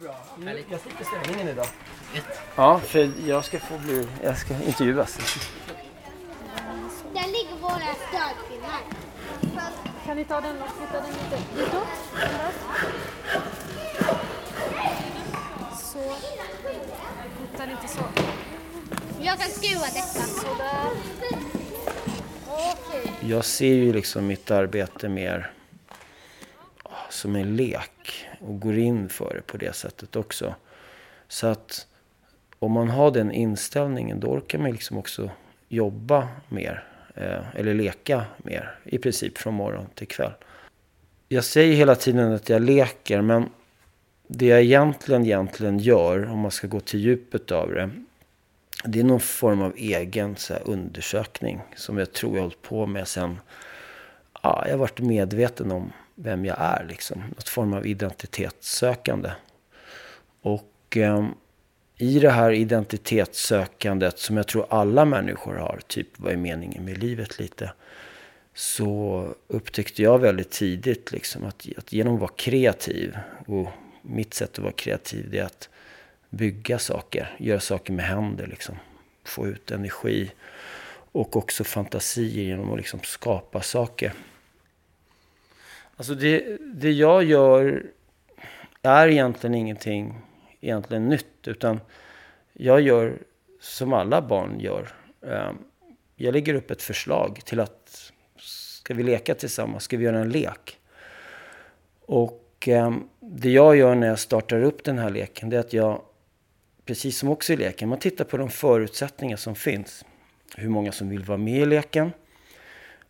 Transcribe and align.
Bra. 0.00 0.14
Jag 0.70 0.80
slipper 0.80 1.04
ställningen 1.04 1.48
idag. 1.48 1.66
Ja, 2.56 2.78
för 2.78 3.10
jag 3.26 3.44
ska 3.44 3.60
få 3.60 3.78
bli... 3.78 4.08
Jag 4.22 4.38
ska 4.38 4.54
intervjuas. 4.54 5.18
Där 7.14 7.26
ligger 7.26 7.56
våra 7.60 7.94
stödpinnar. 8.08 8.80
Kan 10.06 10.16
ni 10.16 10.24
ta 10.24 10.40
den 10.40 10.62
och 10.62 10.68
flytta 10.68 10.92
den 10.92 11.10
lite 11.10 11.36
ditåt? 11.56 11.88
Så. 15.82 16.16
Flytta 17.38 17.66
lite 17.66 17.88
så. 17.88 18.02
Jag 19.20 19.38
kan 19.38 19.50
skruva 19.50 19.86
detta. 19.86 20.22
Sådär. 20.22 20.90
Okej. 22.48 23.12
Jag 23.20 23.44
ser 23.44 23.74
ju 23.74 23.92
liksom 23.92 24.26
mitt 24.26 24.50
arbete 24.50 25.08
mer 25.08 25.52
som 27.10 27.36
en 27.36 27.56
lek 27.56 28.26
och 28.48 28.60
går 28.60 28.78
in 28.78 29.08
för 29.08 29.34
det 29.34 29.52
på 29.52 29.56
det 29.56 29.72
sättet 29.72 30.16
också. 30.16 30.54
Så 31.28 31.46
att 31.46 31.86
om 32.58 32.72
man 32.72 32.88
har 32.88 33.10
den 33.10 33.32
inställningen 33.32 34.20
då 34.20 34.26
orkar 34.26 34.58
man 34.58 34.70
liksom 34.70 34.98
också 34.98 35.30
jobba 35.68 36.28
mer. 36.48 36.84
Eh, 37.14 37.56
eller 37.56 37.74
leka 37.74 38.24
mer 38.38 38.78
i 38.84 38.98
princip 38.98 39.38
från 39.38 39.54
morgon 39.54 39.86
till 39.94 40.08
kväll. 40.08 40.32
Jag 41.28 41.44
säger 41.44 41.74
hela 41.74 41.94
tiden 41.94 42.32
att 42.32 42.48
jag 42.48 42.62
leker 42.62 43.20
men 43.20 43.48
det 44.26 44.46
jag 44.46 44.62
egentligen, 44.62 45.24
egentligen 45.24 45.78
gör 45.78 46.30
om 46.30 46.38
man 46.38 46.50
ska 46.50 46.66
gå 46.66 46.80
till 46.80 47.00
djupet 47.00 47.52
av 47.52 47.70
det 47.70 47.90
det 48.84 49.00
är 49.00 49.04
någon 49.04 49.20
form 49.20 49.62
av 49.62 49.72
egen 49.76 50.36
så 50.36 50.52
här, 50.52 50.62
undersökning 50.64 51.60
som 51.76 51.98
jag 51.98 52.12
tror 52.12 52.32
jag 52.32 52.38
har 52.38 52.42
hållit 52.42 52.62
på 52.62 52.86
med 52.86 53.08
sen 53.08 53.38
ja, 54.42 54.62
jag 54.64 54.72
har 54.72 54.78
varit 54.78 55.00
medveten 55.00 55.72
om 55.72 55.92
vem 56.16 56.44
jag 56.44 56.56
är. 56.58 56.86
Liksom. 56.88 57.22
Något 57.36 57.48
form 57.48 57.72
av 57.72 57.86
identitetssökande. 57.86 59.30
Och 60.42 60.96
eh, 60.96 61.28
i 61.96 62.18
det 62.18 62.30
här 62.30 62.50
identitetssökandet 62.50 64.18
som 64.18 64.36
jag 64.36 64.48
tror 64.48 64.66
alla 64.70 65.04
människor 65.04 65.54
har, 65.54 65.80
typ 65.86 66.08
vad 66.16 66.32
är 66.32 66.36
meningen 66.36 66.84
med 66.84 66.98
livet 66.98 67.38
lite. 67.38 67.72
Så 68.54 69.34
upptäckte 69.46 70.02
jag 70.02 70.18
väldigt 70.18 70.50
tidigt 70.50 71.12
liksom 71.12 71.44
att, 71.44 71.66
att 71.78 71.92
genom 71.92 72.14
att 72.14 72.20
vara 72.20 72.32
kreativ 72.36 73.18
och 73.46 73.68
mitt 74.02 74.34
sätt 74.34 74.50
att 74.52 74.58
vara 74.58 74.72
kreativ 74.72 75.30
det 75.30 75.38
är 75.38 75.44
att 75.44 75.68
bygga 76.30 76.78
saker, 76.78 77.36
göra 77.38 77.60
saker 77.60 77.92
med 77.92 78.04
händer 78.04 78.46
liksom. 78.46 78.76
Få 79.24 79.46
ut 79.46 79.70
energi 79.70 80.30
och 81.12 81.36
också 81.36 81.64
fantasier 81.64 82.44
genom 82.44 82.70
att 82.70 82.76
liksom 82.76 83.00
skapa 83.02 83.62
saker. 83.62 84.12
Alltså 85.96 86.14
det, 86.14 86.58
det 86.60 86.92
jag 86.92 87.24
gör 87.24 87.86
är 88.82 89.08
egentligen 89.08 89.54
ingenting 89.54 90.20
egentligen 90.60 91.08
nytt 91.08 91.48
utan 91.48 91.80
jag 92.52 92.80
gör 92.80 93.18
som 93.60 93.92
alla 93.92 94.22
barn 94.22 94.60
gör. 94.60 94.88
Ehm, 95.26 95.56
jag 96.16 96.32
lägger 96.32 96.54
upp 96.54 96.70
ett 96.70 96.82
förslag 96.82 97.40
till 97.44 97.60
att 97.60 98.12
ska 98.38 98.94
vi 98.94 99.02
leka 99.02 99.34
tillsammans? 99.34 99.84
Ska 99.84 99.96
vi 99.96 100.04
göra 100.04 100.18
en 100.18 100.30
lek? 100.30 100.78
Och 102.00 102.68
ehm, 102.68 103.08
det 103.20 103.50
jag 103.50 103.76
gör 103.76 103.94
när 103.94 104.06
jag 104.06 104.18
startar 104.18 104.62
upp 104.62 104.84
den 104.84 104.98
här 104.98 105.10
leken 105.10 105.50
det 105.50 105.56
är 105.56 105.60
att 105.60 105.72
jag 105.72 106.02
precis 106.84 107.18
som 107.18 107.28
också 107.28 107.52
i 107.52 107.56
leken, 107.56 107.88
man 107.88 107.98
tittar 107.98 108.24
på 108.24 108.36
de 108.36 108.50
förutsättningar 108.50 109.36
som 109.36 109.54
finns. 109.54 110.04
Hur 110.56 110.68
många 110.68 110.92
som 110.92 111.08
vill 111.08 111.24
vara 111.24 111.38
med 111.38 111.62
i 111.62 111.66
leken. 111.66 112.12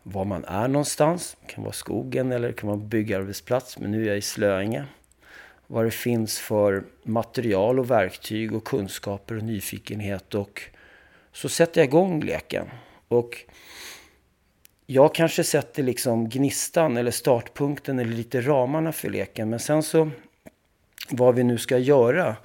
Var 0.09 0.25
man 0.25 0.45
är 0.45 0.69
någonstans. 0.69 1.37
Det 1.41 1.53
kan 1.53 1.65
vara 1.65 1.73
skogen 1.73 2.33
eller 2.33 2.49
det 2.49 2.55
kan 2.55 2.69
vara 2.69 2.79
byggarbetsplats. 2.79 3.79
Men 3.79 3.91
nu 3.91 4.03
är 4.03 4.09
jag 4.09 4.19
i 4.19 4.23
Slöinge. 4.23 4.85
Vad 5.67 5.85
det 5.85 5.91
finns 5.91 6.39
för 6.39 6.85
material 7.03 7.79
och 7.79 7.91
verktyg 7.91 8.55
och 8.55 8.65
kunskaper 8.65 9.37
och 9.37 9.43
nyfikenhet. 9.43 10.35
Och 10.35 10.63
så 11.33 11.49
sätter 11.49 11.81
jag 11.81 11.89
igång 11.89 12.25
leken. 12.25 12.67
Och 13.09 13.45
jag 14.87 15.15
kanske 15.15 15.45
sätter 15.45 15.83
liksom 15.83 16.29
gnistan 16.29 16.97
eller 16.97 17.11
startpunkten 17.11 17.99
eller 17.99 18.13
lite 18.13 18.41
ramarna 18.41 18.93
för 18.93 19.11
leken. 19.11 19.51
Men 19.51 19.59
sen 19.59 19.83
så 19.83 20.11
vad 21.11 21.35
vi 21.35 21.45
nu 21.45 21.59
ska 21.59 21.79
göra 21.79 22.37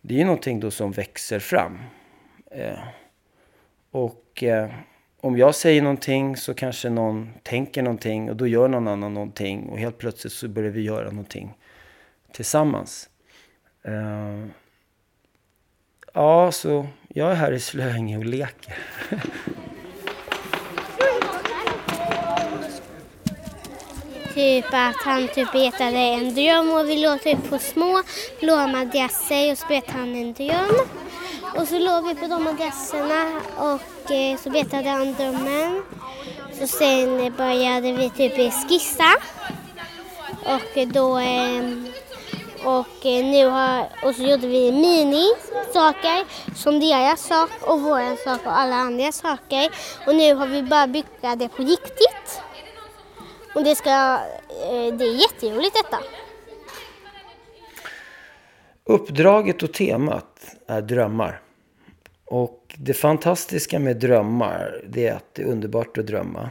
det 0.00 0.14
är 0.14 0.18
ju 0.18 0.24
någonting 0.24 0.60
då 0.60 0.70
som 0.70 0.92
växer 0.92 1.38
fram. 1.38 1.78
Eh, 2.50 2.78
och 3.90 4.42
eh, 4.42 4.70
om 5.20 5.38
jag 5.38 5.54
säger 5.54 5.82
någonting 5.82 6.36
så 6.36 6.54
kanske 6.54 6.90
någon 6.90 7.30
tänker 7.42 7.82
någonting 7.82 8.30
och 8.30 8.36
då 8.36 8.46
gör 8.46 8.68
någon 8.68 8.88
annan 8.88 9.14
någonting 9.14 9.68
och 9.68 9.78
helt 9.78 9.98
plötsligt 9.98 10.32
så 10.32 10.48
börjar 10.48 10.70
vi 10.70 10.82
göra 10.82 11.10
någonting 11.10 11.54
tillsammans. 12.32 13.08
Uh, 13.88 14.46
ja, 16.14 16.52
så 16.52 16.86
jag 17.08 17.30
är 17.30 17.34
här 17.34 17.52
i 17.52 17.60
Slöinge 17.60 18.18
och 18.18 18.24
leker. 18.24 18.78
Typ 24.34 24.66
att 24.72 24.96
han 25.04 25.28
typ 25.28 25.52
betade 25.52 25.98
en 25.98 26.34
dröm 26.34 26.70
och 26.70 26.88
vi 26.88 27.02
låg 27.02 27.22
typ 27.22 27.48
på 27.48 27.58
små 27.58 28.02
blåa 28.40 28.66
madrasser 28.66 29.52
och 29.52 29.58
så 29.58 29.66
betade 29.68 29.98
han 29.98 30.14
en 30.16 30.32
dröm. 30.32 30.99
Och 31.56 31.68
så 31.68 31.78
låg 31.78 32.08
vi 32.08 32.14
på 32.14 32.26
de 32.26 32.46
adresserna 32.46 33.40
och 33.56 34.10
eh, 34.10 34.38
så 34.38 34.50
betade 34.50 34.88
han 34.88 35.14
drömmen. 35.14 35.82
Så 36.52 36.66
sen 36.66 37.34
började 37.36 37.92
vi 37.92 38.10
typ 38.10 38.52
skissa. 38.68 39.14
Och 40.44 40.88
då 40.88 41.16
ehm, 41.16 41.92
och 42.64 43.06
eh, 43.06 43.24
nu 43.24 43.46
har, 43.46 43.88
och 44.04 44.14
så 44.14 44.22
gjorde 44.22 44.46
vi 44.46 44.72
mini-saker 44.72 46.24
som 46.54 46.80
deras 46.80 47.26
sak 47.26 47.50
och 47.60 47.80
våran 47.80 48.16
sak 48.16 48.40
och 48.46 48.58
alla 48.58 48.76
andra 48.76 49.12
saker. 49.12 49.70
Och 50.06 50.14
nu 50.14 50.34
har 50.34 50.46
vi 50.46 50.62
bara 50.62 50.86
byggt 50.86 51.22
det 51.36 51.48
på 51.48 51.62
riktigt. 51.62 52.42
Och 53.54 53.64
det, 53.64 53.74
ska, 53.74 53.90
eh, 53.90 54.94
det 54.94 55.04
är 55.04 55.20
jätteroligt 55.20 55.74
detta. 55.74 55.98
Uppdraget 58.84 59.62
och 59.62 59.72
temat 59.72 60.29
är 60.70 60.82
drömmar. 60.82 61.40
Och 62.24 62.74
det 62.78 62.94
fantastiska 62.94 63.78
med 63.78 63.96
drömmar 63.96 64.84
det 64.88 65.06
är 65.06 65.14
att 65.14 65.34
det 65.34 65.42
är 65.42 65.46
underbart 65.46 65.98
att 65.98 66.06
drömma. 66.06 66.50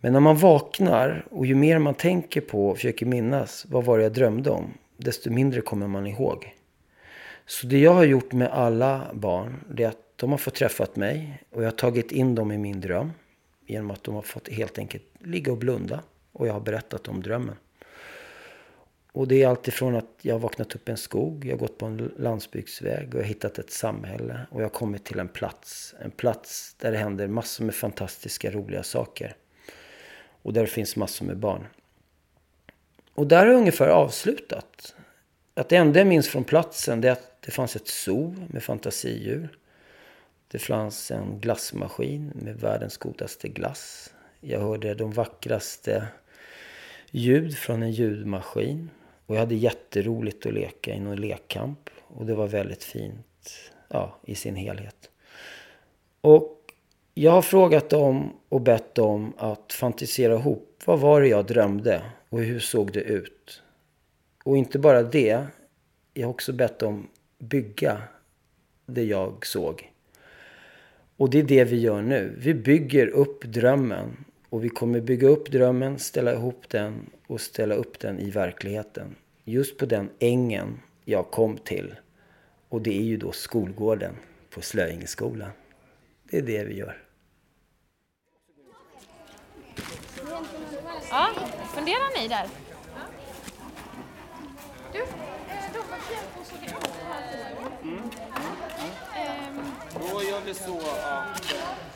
Men 0.00 0.12
när 0.12 0.20
man 0.20 0.36
vaknar 0.36 1.26
och 1.30 1.46
ju 1.46 1.54
mer 1.54 1.78
man 1.78 1.94
tänker 1.94 2.40
på 2.40 2.68
och 2.68 2.76
försöker 2.76 3.06
minnas 3.06 3.66
vad 3.68 3.84
var 3.84 3.98
det 3.98 4.02
jag 4.02 4.12
drömde 4.12 4.50
om, 4.50 4.64
desto 4.96 5.30
mindre 5.30 5.60
kommer 5.60 5.86
man 5.86 6.06
ihåg. 6.06 6.54
Så 7.46 7.66
det 7.66 7.78
jag 7.78 7.92
har 7.92 8.04
gjort 8.04 8.32
med 8.32 8.48
alla 8.48 9.10
barn, 9.14 9.64
det 9.70 9.84
är 9.84 9.88
att 9.88 10.16
de 10.16 10.30
har 10.30 10.38
fått 10.38 10.54
träffat 10.54 10.96
mig 10.96 11.42
och 11.50 11.62
jag 11.62 11.66
har 11.66 11.76
tagit 11.76 12.12
in 12.12 12.34
dem 12.34 12.52
i 12.52 12.58
min 12.58 12.80
dröm 12.80 13.12
genom 13.66 13.90
att 13.90 14.04
de 14.04 14.14
har 14.14 14.22
fått 14.22 14.48
helt 14.48 14.78
enkelt 14.78 15.04
ligga 15.18 15.52
och 15.52 15.58
blunda 15.58 16.00
och 16.32 16.48
jag 16.48 16.52
har 16.52 16.60
berättat 16.60 17.08
om 17.08 17.22
drömmen. 17.22 17.56
Och 19.12 19.28
det 19.28 19.42
är 19.42 19.48
alltifrån 19.48 19.96
att 19.96 20.18
jag 20.22 20.34
har 20.34 20.40
vaknat 20.40 20.74
upp 20.74 20.88
i 20.88 20.90
en 20.90 20.96
skog, 20.96 21.44
jag 21.44 21.52
har 21.52 21.58
gått 21.58 21.78
på 21.78 21.86
en 21.86 22.12
landsbygdsväg 22.18 23.08
och 23.08 23.14
jag 23.14 23.24
har 23.24 23.28
hittat 23.28 23.58
ett 23.58 23.70
samhälle 23.70 24.40
och 24.50 24.60
jag 24.60 24.64
har 24.64 24.70
kommit 24.70 25.04
till 25.04 25.18
en 25.18 25.28
plats. 25.28 25.94
En 26.00 26.10
plats 26.10 26.74
där 26.78 26.92
det 26.92 26.98
händer 26.98 27.26
massor 27.26 27.64
med 27.64 27.74
fantastiska, 27.74 28.50
roliga 28.50 28.82
saker. 28.82 29.34
Och 30.42 30.52
där 30.52 30.60
det 30.60 30.66
finns 30.66 30.96
massor 30.96 31.26
med 31.26 31.36
barn. 31.36 31.66
Och 33.14 33.26
där 33.26 33.38
har 33.38 33.46
jag 33.46 33.56
ungefär 33.56 33.88
avslutat. 33.88 34.94
Att 35.54 35.68
det 35.68 35.76
enda 35.76 36.00
jag 36.00 36.06
minns 36.06 36.28
från 36.28 36.44
platsen 36.44 37.00
det 37.00 37.08
är 37.08 37.12
att 37.12 37.42
det 37.42 37.50
fanns 37.50 37.76
ett 37.76 37.88
zoo 37.88 38.34
med 38.48 38.62
fantasidjur. 38.62 39.48
Det 40.48 40.58
fanns 40.58 41.10
en 41.10 41.40
glassmaskin 41.40 42.32
med 42.34 42.60
världens 42.60 42.96
godaste 42.96 43.48
glass. 43.48 44.14
Jag 44.40 44.60
hörde 44.60 44.94
de 44.94 45.12
vackraste 45.12 46.06
ljud 47.10 47.56
från 47.56 47.82
en 47.82 47.90
ljudmaskin. 47.90 48.90
Och 49.30 49.36
jag 49.36 49.40
hade 49.40 49.54
jätteroligt 49.54 50.46
att 50.46 50.52
leka 50.52 50.94
i 50.94 51.00
någon 51.00 51.20
lekkamp. 51.20 51.90
Och 52.06 52.26
det 52.26 52.34
var 52.34 52.48
väldigt 52.48 52.84
fint 52.84 53.72
ja, 53.88 54.18
i 54.24 54.34
sin 54.34 54.56
helhet. 54.56 55.10
Och 56.20 56.74
jag 57.14 57.32
har 57.32 57.42
frågat 57.42 57.90
dem 57.90 58.32
och 58.48 58.60
bett 58.60 58.94
dem 58.94 59.32
att 59.36 59.72
fantisera 59.72 60.34
ihop. 60.34 60.82
Vad 60.84 61.00
var 61.00 61.20
det 61.20 61.28
jag 61.28 61.46
drömde? 61.46 62.02
Och 62.28 62.40
hur 62.40 62.60
såg 62.60 62.92
det 62.92 63.00
ut? 63.00 63.62
Och 64.44 64.56
inte 64.56 64.78
bara 64.78 65.02
det. 65.02 65.46
Jag 66.14 66.26
har 66.26 66.30
också 66.30 66.52
bett 66.52 66.78
dem 66.78 67.08
bygga 67.38 68.02
det 68.86 69.04
jag 69.04 69.46
såg. 69.46 69.92
Och 71.16 71.30
det 71.30 71.38
är 71.38 71.44
det 71.44 71.64
vi 71.64 71.80
gör 71.80 72.02
nu. 72.02 72.34
Vi 72.38 72.54
bygger 72.54 73.06
upp 73.06 73.44
drömmen. 73.44 74.24
Och 74.50 74.64
vi 74.64 74.68
kommer 74.68 75.00
bygga 75.00 75.28
upp 75.28 75.50
drömmen, 75.50 75.98
ställa 75.98 76.32
ihop 76.32 76.68
den 76.68 77.10
och 77.26 77.40
ställa 77.40 77.74
upp 77.74 77.98
den 77.98 78.18
i 78.18 78.30
verkligheten. 78.30 79.16
Just 79.44 79.78
på 79.78 79.86
den 79.86 80.10
ängen 80.18 80.80
jag 81.04 81.30
kom 81.30 81.58
till. 81.58 81.94
Och 82.68 82.82
det 82.82 82.98
är 82.98 83.02
ju 83.02 83.16
då 83.16 83.32
skolgården 83.32 84.14
på 84.50 84.62
Slöingeskolan. 84.62 85.50
Det 86.30 86.38
är 86.38 86.42
det 86.42 86.64
vi 86.64 86.76
gör. 86.76 87.02
Ja, 91.10 91.28
funderar 91.74 92.22
ni 92.22 92.28
där? 92.28 92.46
Du, 94.92 95.04
Då 99.94 100.22
gör 100.22 100.40
vi 100.46 100.54
så 100.54 100.78
att... 100.78 101.89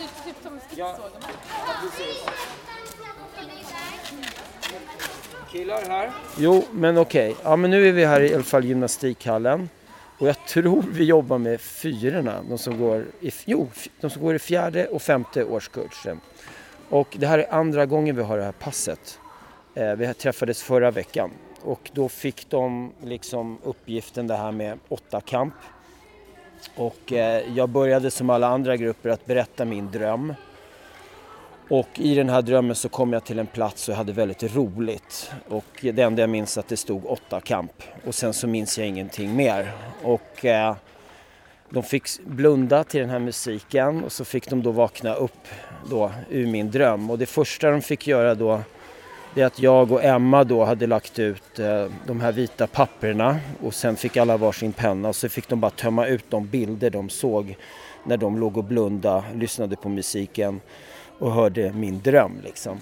Typ, 0.00 0.24
typ 0.24 0.36
som 0.42 0.60
Ja, 0.76 0.98
precis. 1.82 2.24
Killar 5.52 5.82
här. 5.88 6.12
Jo, 6.38 6.64
men 6.72 6.98
okej. 6.98 7.36
Ja, 7.42 7.56
men 7.56 7.70
nu 7.70 7.88
är 7.88 7.92
vi 7.92 8.04
här 8.04 8.20
i 8.20 8.34
alla 8.34 8.42
fall 8.42 8.64
gymnastikhallen. 8.64 9.68
Och 10.18 10.28
jag 10.28 10.46
tror 10.46 10.84
vi 10.92 11.04
jobbar 11.04 11.38
med 11.38 11.60
fyrorna, 11.60 12.42
de 12.48 12.58
som 12.58 12.78
går 12.78 13.06
i, 13.20 13.30
jo, 13.44 13.68
de 14.00 14.10
som 14.10 14.22
går 14.22 14.34
i 14.34 14.38
fjärde 14.38 14.86
och 14.86 15.02
femte 15.02 15.44
årskursen. 15.44 16.20
Och 16.88 17.16
det 17.18 17.26
här 17.26 17.38
är 17.38 17.54
andra 17.54 17.86
gången 17.86 18.16
vi 18.16 18.22
har 18.22 18.38
det 18.38 18.44
här 18.44 18.52
passet. 18.52 19.18
Eh, 19.74 19.92
vi 19.92 20.14
träffades 20.14 20.62
förra 20.62 20.90
veckan 20.90 21.30
och 21.62 21.90
då 21.92 22.08
fick 22.08 22.50
de 22.50 22.92
liksom 23.02 23.58
uppgiften 23.62 24.26
det 24.26 24.36
här 24.36 24.52
med 24.52 24.78
åtta 24.88 25.20
kamp. 25.20 25.54
Och 26.74 27.12
eh, 27.12 27.56
jag 27.56 27.68
började 27.68 28.10
som 28.10 28.30
alla 28.30 28.46
andra 28.46 28.76
grupper 28.76 29.08
att 29.08 29.26
berätta 29.26 29.64
min 29.64 29.90
dröm. 29.90 30.34
Och 31.68 31.88
i 31.94 32.14
den 32.14 32.28
här 32.28 32.42
drömmen 32.42 32.76
så 32.76 32.88
kom 32.88 33.12
jag 33.12 33.24
till 33.24 33.38
en 33.38 33.46
plats 33.46 33.88
och 33.88 33.92
jag 33.92 33.96
hade 33.96 34.12
väldigt 34.12 34.54
roligt. 34.54 35.32
Och 35.48 35.64
det 35.80 36.02
enda 36.02 36.22
jag 36.22 36.30
minns 36.30 36.58
att 36.58 36.68
det 36.68 36.76
stod 36.76 37.06
åtta 37.06 37.40
kamp. 37.40 37.82
Och 38.06 38.14
sen 38.14 38.32
så 38.32 38.46
minns 38.46 38.78
jag 38.78 38.88
ingenting 38.88 39.36
mer. 39.36 39.72
Och 40.02 40.44
eh, 40.44 40.74
de 41.70 41.82
fick 41.82 42.04
blunda 42.24 42.84
till 42.84 43.00
den 43.00 43.10
här 43.10 43.18
musiken 43.18 44.04
och 44.04 44.12
så 44.12 44.24
fick 44.24 44.50
de 44.50 44.62
då 44.62 44.70
vakna 44.70 45.14
upp 45.14 45.48
då 45.90 46.12
ur 46.30 46.46
min 46.46 46.70
dröm. 46.70 47.10
Och 47.10 47.18
det 47.18 47.26
första 47.26 47.70
de 47.70 47.82
fick 47.82 48.06
göra 48.06 48.34
då 48.34 48.60
det 49.34 49.42
är 49.42 49.46
att 49.46 49.58
jag 49.58 49.92
och 49.92 50.04
Emma 50.04 50.44
då 50.44 50.64
hade 50.64 50.86
lagt 50.86 51.18
ut 51.18 51.58
eh, 51.58 51.86
de 52.06 52.20
här 52.20 52.32
vita 52.32 52.66
papperna 52.66 53.40
och 53.62 53.74
sen 53.74 53.96
fick 53.96 54.16
alla 54.16 54.36
varsin 54.36 54.72
penna 54.72 55.08
och 55.08 55.16
så 55.16 55.28
fick 55.28 55.48
de 55.48 55.60
bara 55.60 55.70
tömma 55.70 56.06
ut 56.06 56.24
de 56.28 56.46
bilder 56.46 56.90
de 56.90 57.08
såg 57.08 57.56
när 58.04 58.16
de 58.16 58.38
låg 58.38 58.56
och 58.56 58.64
blunda, 58.64 59.24
lyssnade 59.34 59.76
på 59.76 59.88
musiken 59.88 60.60
och 61.18 61.32
hörde 61.32 61.72
min 61.72 62.00
dröm 62.00 62.40
liksom. 62.44 62.80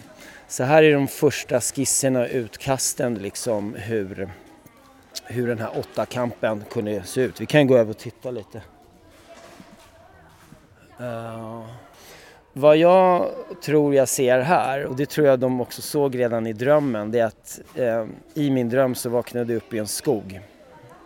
Så 0.49 0.65
här 0.65 0.83
är 0.83 0.93
de 0.93 1.09
första 1.09 1.61
skisserna 1.61 2.21
och 2.21 2.29
utkasten 2.31 3.15
liksom 3.15 3.75
hur, 3.75 4.31
hur 5.25 5.49
den 5.49 5.59
här 5.59 5.79
åttakampen 5.79 6.65
kunde 6.71 7.03
se 7.03 7.21
ut. 7.21 7.41
Vi 7.41 7.47
kan 7.47 7.67
gå 7.67 7.77
över 7.77 7.91
och 7.91 7.99
titta 7.99 8.31
lite. 8.31 8.63
Uh, 11.01 11.65
vad 12.59 12.77
jag 12.77 13.31
tror 13.63 13.95
jag 13.95 14.09
ser 14.09 14.41
här, 14.41 14.85
och 14.85 14.97
det 14.97 15.07
tror 15.07 15.27
jag 15.27 15.39
de 15.39 15.61
också 15.61 15.83
såg 15.83 16.19
redan 16.19 16.47
i 16.47 16.53
drömmen, 16.53 17.11
det 17.11 17.19
är 17.19 17.27
att 17.27 17.61
eh, 17.75 18.05
i 18.35 18.51
min 18.51 18.69
dröm 18.69 18.95
så 18.95 19.11
vaknade 19.11 19.53
jag 19.53 19.57
upp 19.57 19.75
i 19.75 19.79
en 19.79 19.87
skog. 19.87 20.41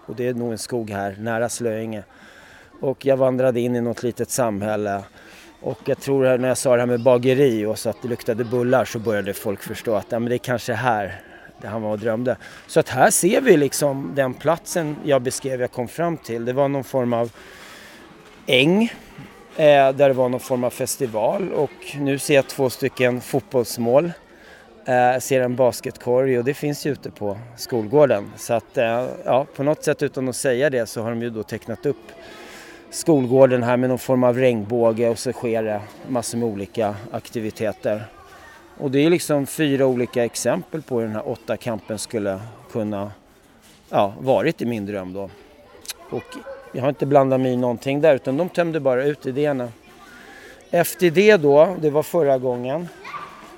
Och 0.07 0.17
det 0.17 0.29
är 0.29 0.35
nog 0.35 0.53
en 0.53 0.59
skog 0.59 0.91
här 0.91 1.17
nära 1.19 1.49
Slöinge. 1.49 2.03
Och 2.81 3.07
jag 3.07 3.17
vandrade 3.17 3.61
in 3.61 3.77
i 3.77 3.81
något 3.81 4.03
litet 4.03 4.31
samhälle 4.31 5.03
och 5.61 5.79
jag 5.85 6.01
tror 6.01 6.39
när 6.39 6.49
jag 6.49 6.59
sa 6.59 6.75
det 6.75 6.83
här 6.83 6.87
med 6.87 7.03
bageri 7.03 7.67
och 7.67 7.79
så 7.79 7.91
att 7.91 8.03
det 8.03 8.09
luktade 8.09 8.45
bullar 8.45 8.85
så 8.85 8.99
började 8.99 9.35
folk 9.35 9.63
förstå 9.63 9.95
att 9.95 10.07
ja, 10.09 10.19
men 10.19 10.29
det 10.29 10.37
är 10.37 10.39
kanske 10.39 10.73
här 10.73 11.23
det 11.61 11.69
han 11.69 11.83
var 11.83 11.91
och 11.91 11.99
drömde. 11.99 12.37
Så 12.67 12.81
att 12.81 12.89
här 12.89 13.11
ser 13.11 13.41
vi 13.41 13.57
liksom 13.57 14.13
den 14.15 14.35
platsen 14.35 14.97
jag 15.05 15.23
beskrev 15.23 15.61
jag 15.61 15.71
kom 15.71 15.89
fram 15.89 16.17
till. 16.17 16.45
Det 16.45 16.53
var 16.53 16.69
någon 16.69 16.85
form 16.85 17.13
av 17.13 17.33
äng 18.47 18.93
Eh, 19.57 19.93
där 19.93 20.09
det 20.09 20.13
var 20.13 20.29
någon 20.29 20.41
form 20.41 20.65
av 20.65 20.71
festival 20.71 21.53
och 21.53 21.97
nu 21.99 22.19
ser 22.19 22.35
jag 22.35 22.49
två 22.49 22.71
stycken 22.71 23.21
fotbollsmål. 23.21 24.13
Eh, 24.85 25.19
ser 25.21 25.41
en 25.41 25.57
basketkorg 25.57 26.39
och 26.39 26.45
det 26.45 26.55
finns 26.55 26.87
ju 26.87 26.93
ute 26.93 27.11
på 27.11 27.39
skolgården. 27.57 28.33
Så 28.37 28.55
att 28.55 28.79
eh, 28.79 29.07
ja, 29.25 29.47
på 29.57 29.63
något 29.63 29.85
sätt 29.85 30.03
utan 30.03 30.29
att 30.29 30.37
säga 30.37 30.71
det 30.71 30.87
så 30.87 31.03
har 31.03 31.11
de 31.11 31.23
ju 31.23 31.31
då 31.31 31.43
tecknat 31.43 31.87
upp 31.87 32.13
skolgården 32.91 33.63
här 33.63 33.77
med 33.77 33.89
någon 33.89 33.99
form 33.99 34.25
av 34.25 34.39
regnbåge 34.39 35.09
och 35.09 35.19
så 35.19 35.33
sker 35.33 35.63
det 35.63 35.81
massor 36.09 36.39
med 36.39 36.49
olika 36.49 36.95
aktiviteter. 37.11 38.05
Och 38.79 38.91
det 38.91 38.99
är 38.99 39.11
liksom 39.11 39.47
fyra 39.47 39.87
olika 39.87 40.25
exempel 40.25 40.83
på 40.83 41.01
hur 41.01 41.07
den 41.07 41.17
här 41.17 41.29
åtta 41.29 41.57
kampen 41.57 41.99
skulle 41.99 42.41
kunna 42.71 43.13
ja, 43.89 44.15
varit 44.21 44.63
i 44.63 44.67
min 44.67 44.87
dröm 44.87 45.13
då. 45.13 45.31
Och 46.11 46.52
jag 46.73 46.83
har 46.83 46.89
inte 46.89 47.07
blandat 47.07 47.41
mig 47.41 47.53
i 47.53 47.57
någonting 47.57 48.01
där 48.01 48.15
utan 48.15 48.37
de 48.37 48.49
tömde 48.49 48.81
bara 48.81 49.05
ut 49.05 49.27
idéerna. 49.27 49.69
Efter 50.71 51.11
det 51.11 51.37
då, 51.37 51.77
det 51.81 51.91
var 51.91 52.03
förra 52.03 52.39
gången, 52.39 52.89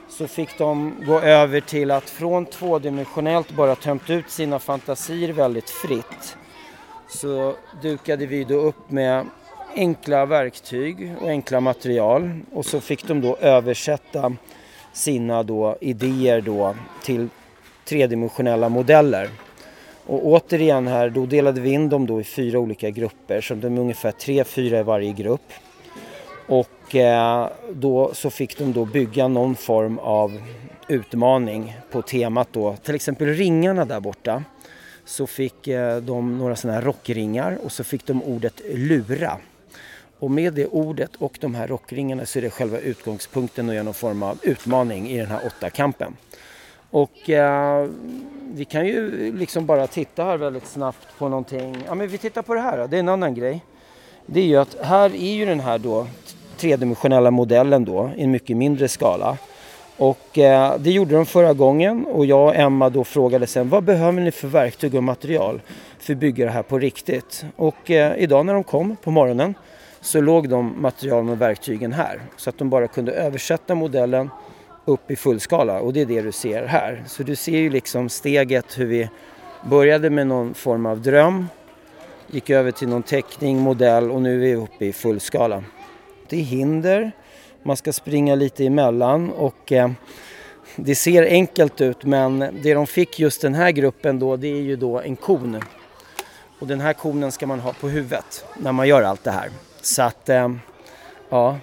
så 0.09 0.29
fick 0.29 0.59
de 0.59 0.95
gå 1.07 1.21
över 1.21 1.61
till 1.61 1.91
att 1.91 2.11
från 2.11 2.47
tvådimensionellt 2.47 3.51
bara 3.51 3.75
tömt 3.75 4.11
ut 4.11 4.31
sina 4.31 4.59
fantasier 4.59 5.33
väldigt 5.33 5.71
fritt 5.71 6.37
så 7.09 7.55
dukade 7.83 8.27
vi 8.27 8.45
då 8.45 8.55
upp 8.55 8.91
med 8.91 9.27
enkla 9.77 10.27
verktyg 10.27 11.15
och 11.21 11.29
enkla 11.29 11.61
material 11.61 12.41
och 12.53 12.67
så 12.67 12.81
fick 12.81 13.09
de 13.09 13.21
då 13.21 13.37
översätta 13.37 14.37
sina 14.93 15.43
då 15.43 15.77
idéer 15.81 16.41
då 16.41 16.75
till 17.03 17.29
tredimensionella 17.85 18.69
modeller. 18.69 19.31
Och 20.07 20.27
återigen 20.27 20.87
här, 20.87 21.11
då 21.11 21.27
delade 21.27 21.61
vi 21.61 21.71
in 21.71 21.89
dem 21.89 22.07
då 22.07 22.21
i 22.21 22.25
fyra 22.25 22.59
olika 22.59 22.91
grupper, 22.91 23.41
så 23.41 23.55
de 23.55 23.77
är 23.77 23.81
ungefär 23.81 24.13
tre, 24.13 24.45
fyra 24.45 24.81
i 24.81 24.83
varje 24.83 25.13
grupp. 25.13 25.53
Och 26.47 26.95
eh, 26.95 27.49
då 27.73 28.15
så 28.15 28.31
fick 28.31 28.59
de 28.59 28.73
då 28.73 28.85
bygga 28.85 29.29
någon 29.29 29.57
form 29.57 29.99
av 29.99 30.41
utmaning 30.89 31.77
på 31.91 32.03
temat 32.03 32.49
då, 32.53 32.77
till 32.77 32.95
exempel 32.95 33.29
ringarna 33.29 33.85
där 33.85 34.01
borta 34.01 34.45
så 35.05 35.27
fick 35.27 35.69
eh, 35.69 35.97
de 35.97 36.39
några 36.39 36.57
sådana 36.57 36.79
här 36.79 36.87
rockringar 36.87 37.59
och 37.65 37.73
så 37.73 37.85
fick 37.85 38.07
de 38.07 38.23
ordet 38.23 38.61
lura. 38.75 39.39
Och 40.19 40.31
med 40.31 40.55
det 40.55 40.67
ordet 40.67 41.17
och 41.17 41.39
de 41.41 41.55
här 41.55 41.69
rockringarna 41.69 42.27
så 42.27 42.39
är 42.39 42.43
det 42.43 42.51
själva 42.51 42.79
utgångspunkten 42.79 43.69
att 43.69 43.75
göra 43.75 43.85
någon 43.85 43.95
form 43.95 44.23
av 44.23 44.39
utmaning 44.43 45.11
i 45.11 45.19
den 45.19 45.27
här 45.27 45.47
åttakampen. 45.47 46.17
Och 46.95 47.31
eh, 47.31 47.89
vi 48.53 48.65
kan 48.65 48.87
ju 48.87 49.33
liksom 49.33 49.67
bara 49.67 49.87
titta 49.87 50.25
här 50.25 50.37
väldigt 50.37 50.67
snabbt 50.67 51.09
på 51.19 51.29
någonting. 51.29 51.77
Ja 51.87 51.95
men 51.95 52.09
vi 52.09 52.19
tittar 52.19 52.43
på 52.43 52.55
det 52.55 52.61
här 52.61 52.79
då. 52.79 52.87
det 52.87 52.97
är 52.97 53.01
en 53.01 53.09
annan 53.09 53.35
grej. 53.35 53.65
Det 54.27 54.41
är 54.41 54.45
ju 54.45 54.57
att 54.57 54.77
här 54.81 55.15
är 55.15 55.35
ju 55.35 55.47
den 55.47 55.61
här 55.61 55.79
då 55.79 56.07
tredimensionella 56.57 57.31
modellen 57.31 57.85
då 57.85 58.11
i 58.17 58.23
en 58.23 58.31
mycket 58.31 58.57
mindre 58.57 58.89
skala. 58.89 59.37
Och 59.97 60.39
eh, 60.39 60.79
det 60.79 60.91
gjorde 60.91 61.15
de 61.15 61.27
förra 61.27 61.53
gången 61.53 62.07
och 62.07 62.27
jag 62.27 62.47
och 62.47 62.57
Emma 62.57 62.91
då 62.91 63.05
frågade 63.05 63.47
sen 63.47 63.69
vad 63.69 63.85
behöver 63.85 64.21
ni 64.21 64.31
för 64.31 64.49
verktyg 64.49 64.95
och 64.95 65.05
material 65.05 65.61
för 65.99 66.13
att 66.13 66.19
bygga 66.19 66.45
det 66.45 66.51
här 66.51 66.63
på 66.63 66.79
riktigt? 66.79 67.45
Och 67.57 67.91
eh, 67.91 68.17
idag 68.19 68.47
när 68.47 68.55
de 68.55 68.65
kom 68.65 68.97
på 69.03 69.11
morgonen 69.11 69.55
så 70.01 70.21
låg 70.21 70.49
de 70.49 70.83
materialen 70.83 71.29
och 71.29 71.41
verktygen 71.41 71.93
här 71.93 72.21
så 72.37 72.51
att 72.51 72.59
de 72.59 72.71
bara 72.71 72.89
kunde 72.89 73.13
översätta 73.13 73.75
modellen 73.75 74.31
upp 74.85 75.11
i 75.11 75.17
fullskala 75.17 75.81
och 75.81 75.93
det 75.93 76.01
är 76.01 76.07
det 76.07 76.23
du 76.23 76.33
ser 76.33 76.67
här. 76.67 77.05
Så 77.07 77.23
du 77.23 77.37
ser 77.37 77.59
ju 77.59 77.71
liksom 77.71 78.09
steget 78.09 78.79
hur 78.79 78.87
vi 78.87 79.09
började 79.65 80.11
med 80.11 80.27
någon 80.27 80.55
form 80.55 80.87
av 80.87 81.03
dröm, 81.03 81.49
gick 82.27 82.51
över 82.51 82.71
till 82.71 82.89
någon 82.89 83.03
teckning, 83.03 83.59
modell 83.59 84.11
och 84.11 84.23
nu 84.23 84.35
är 84.35 84.39
vi 84.39 84.55
uppe 84.55 84.85
i 84.85 84.93
fullskala. 84.93 85.65
Det 86.29 86.37
är 86.37 86.43
hinder 86.43 87.13
man 87.67 87.77
ska 87.77 87.93
springa 87.93 88.35
lite 88.35 88.67
emellan 88.67 89.31
och 89.31 89.73
eh, 89.73 89.91
det 90.77 90.95
ser 90.95 91.23
enkelt 91.23 91.81
ut 91.81 92.05
men 92.05 92.39
det 92.63 92.75
de 92.75 92.87
fick 92.87 93.21
just 93.21 93.43
den 93.43 93.55
här 93.55 93.71
gruppen 93.71 94.19
då 94.19 94.37
det 94.37 94.49
är 94.49 94.63
ju 94.63 94.77
då 94.77 95.01
en 95.01 95.17
kon. 95.17 95.63
Och 96.59 96.67
den 96.67 96.81
här 96.81 96.93
konen 96.93 97.33
ska 97.33 97.47
man 97.47 97.61
ha 97.61 97.73
på 97.73 97.89
huvudet 97.89 98.45
när 98.57 98.73
man 98.73 98.89
gör 98.89 99.03
allt 99.03 99.25
det 99.25 99.31
här. 99.31 99.51
Så 99.81 100.03
att 100.03 100.29
eh, 100.29 100.55
ja, 101.29 101.57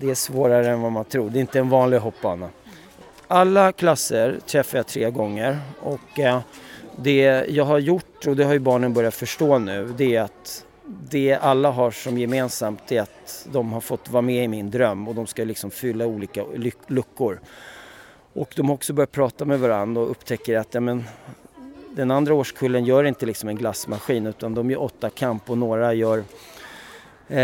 det 0.00 0.10
är 0.10 0.14
svårare 0.14 0.70
än 0.70 0.82
vad 0.82 0.92
man 0.92 1.04
tror. 1.04 1.30
Det 1.30 1.38
är 1.38 1.40
inte 1.40 1.58
en 1.58 1.68
vanlig 1.68 1.98
hoppbana. 1.98 2.48
Alla 3.26 3.72
klasser 3.72 4.38
träffar 4.46 4.78
jag 4.78 4.86
tre 4.86 5.10
gånger 5.10 5.58
och 5.80 6.18
eh, 6.18 6.40
det 6.96 7.44
jag 7.48 7.64
har 7.64 7.78
gjort 7.78 8.26
och 8.26 8.36
det 8.36 8.44
har 8.44 8.52
ju 8.52 8.58
barnen 8.58 8.92
börjat 8.92 9.14
förstå 9.14 9.58
nu 9.58 9.94
det 9.98 10.16
är 10.16 10.22
att 10.22 10.64
det 11.10 11.34
alla 11.34 11.70
har 11.70 11.90
som 11.90 12.18
gemensamt 12.18 12.92
är 12.92 13.00
att 13.00 13.48
de 13.52 13.72
har 13.72 13.80
fått 13.80 14.10
vara 14.10 14.22
med 14.22 14.44
i 14.44 14.48
min 14.48 14.70
dröm 14.70 15.08
och 15.08 15.14
de 15.14 15.26
ska 15.26 15.44
liksom 15.44 15.70
fylla 15.70 16.06
olika 16.06 16.44
luckor. 16.86 17.40
Och 18.32 18.52
de 18.56 18.68
har 18.68 18.74
också 18.74 18.92
börjat 18.92 19.12
prata 19.12 19.44
med 19.44 19.60
varandra 19.60 20.02
och 20.02 20.10
upptäcker 20.10 20.56
att 20.56 20.74
ja, 20.74 20.80
men, 20.80 21.04
den 21.90 22.10
andra 22.10 22.34
årskullen 22.34 22.84
gör 22.84 23.04
inte 23.04 23.26
liksom 23.26 23.48
en 23.48 23.56
glassmaskin 23.56 24.26
utan 24.26 24.54
de 24.54 24.70
gör 24.70 24.82
åtta 24.82 25.10
kamp 25.10 25.50
och 25.50 25.58
några 25.58 25.94
gör 25.94 26.24
eh, 27.28 27.40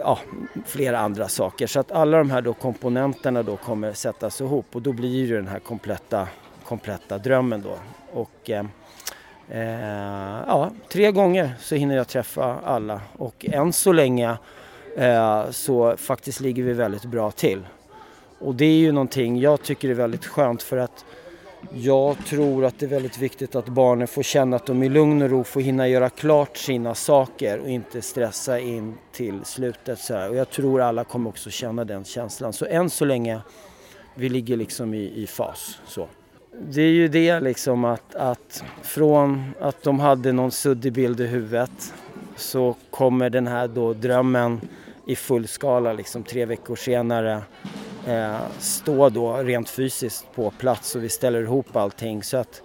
ja, 0.00 0.18
flera 0.66 0.98
andra 0.98 1.28
saker. 1.28 1.66
Så 1.66 1.80
att 1.80 1.92
alla 1.92 2.18
de 2.18 2.30
här 2.30 2.40
då 2.42 2.54
komponenterna 2.54 3.42
då 3.42 3.56
kommer 3.56 3.92
sättas 3.92 4.40
ihop 4.40 4.66
och 4.72 4.82
då 4.82 4.92
blir 4.92 5.28
det 5.28 5.36
den 5.36 5.48
här 5.48 5.58
kompletta, 5.58 6.28
kompletta 6.64 7.18
drömmen 7.18 7.62
då. 7.62 7.76
Och, 8.12 8.50
eh, 8.50 8.64
Eh, 9.48 10.42
ja, 10.46 10.70
tre 10.88 11.10
gånger 11.10 11.54
så 11.60 11.74
hinner 11.74 11.96
jag 11.96 12.08
träffa 12.08 12.58
alla 12.64 13.00
och 13.16 13.46
än 13.48 13.72
så 13.72 13.92
länge 13.92 14.36
eh, 14.96 15.50
så 15.50 15.96
faktiskt 15.96 16.40
ligger 16.40 16.62
vi 16.62 16.72
väldigt 16.72 17.04
bra 17.04 17.30
till. 17.30 17.62
Och 18.38 18.54
det 18.54 18.64
är 18.64 18.76
ju 18.76 18.92
någonting 18.92 19.40
jag 19.40 19.62
tycker 19.62 19.88
är 19.88 19.94
väldigt 19.94 20.26
skönt 20.26 20.62
för 20.62 20.76
att 20.76 21.04
jag 21.74 22.16
tror 22.26 22.64
att 22.64 22.78
det 22.78 22.86
är 22.86 22.90
väldigt 22.90 23.18
viktigt 23.18 23.54
att 23.54 23.68
barnen 23.68 24.08
får 24.08 24.22
känna 24.22 24.56
att 24.56 24.66
de 24.66 24.82
i 24.82 24.88
lugn 24.88 25.22
och 25.22 25.30
ro 25.30 25.44
får 25.44 25.60
hinna 25.60 25.88
göra 25.88 26.10
klart 26.10 26.56
sina 26.56 26.94
saker 26.94 27.58
och 27.58 27.68
inte 27.68 28.02
stressa 28.02 28.58
in 28.58 28.94
till 29.12 29.44
slutet. 29.44 29.98
Så 29.98 30.14
här. 30.14 30.30
Och 30.30 30.36
jag 30.36 30.50
tror 30.50 30.80
alla 30.80 31.04
kommer 31.04 31.30
också 31.30 31.50
känna 31.50 31.84
den 31.84 32.04
känslan. 32.04 32.52
Så 32.52 32.66
än 32.66 32.90
så 32.90 33.04
länge, 33.04 33.40
vi 34.14 34.28
ligger 34.28 34.56
liksom 34.56 34.94
i, 34.94 35.22
i 35.22 35.26
fas. 35.26 35.78
Så. 35.86 36.08
Det 36.60 36.82
är 36.82 36.90
ju 36.90 37.08
det 37.08 37.40
liksom 37.40 37.84
att, 37.84 38.14
att 38.14 38.64
från 38.82 39.54
att 39.60 39.82
de 39.82 40.00
hade 40.00 40.32
någon 40.32 40.50
suddig 40.50 40.92
bild 40.92 41.20
i 41.20 41.26
huvudet 41.26 41.94
så 42.36 42.76
kommer 42.90 43.30
den 43.30 43.46
här 43.46 43.68
då 43.68 43.92
drömmen 43.92 44.60
i 45.06 45.16
full 45.16 45.48
skala 45.48 45.92
liksom 45.92 46.22
tre 46.22 46.44
veckor 46.44 46.76
senare 46.76 47.42
eh, 48.06 48.40
stå 48.58 49.08
då 49.08 49.36
rent 49.36 49.68
fysiskt 49.68 50.26
på 50.34 50.50
plats 50.50 50.94
och 50.94 51.04
vi 51.04 51.08
ställer 51.08 51.42
ihop 51.42 51.76
allting. 51.76 52.22
Så 52.22 52.36
att 52.36 52.62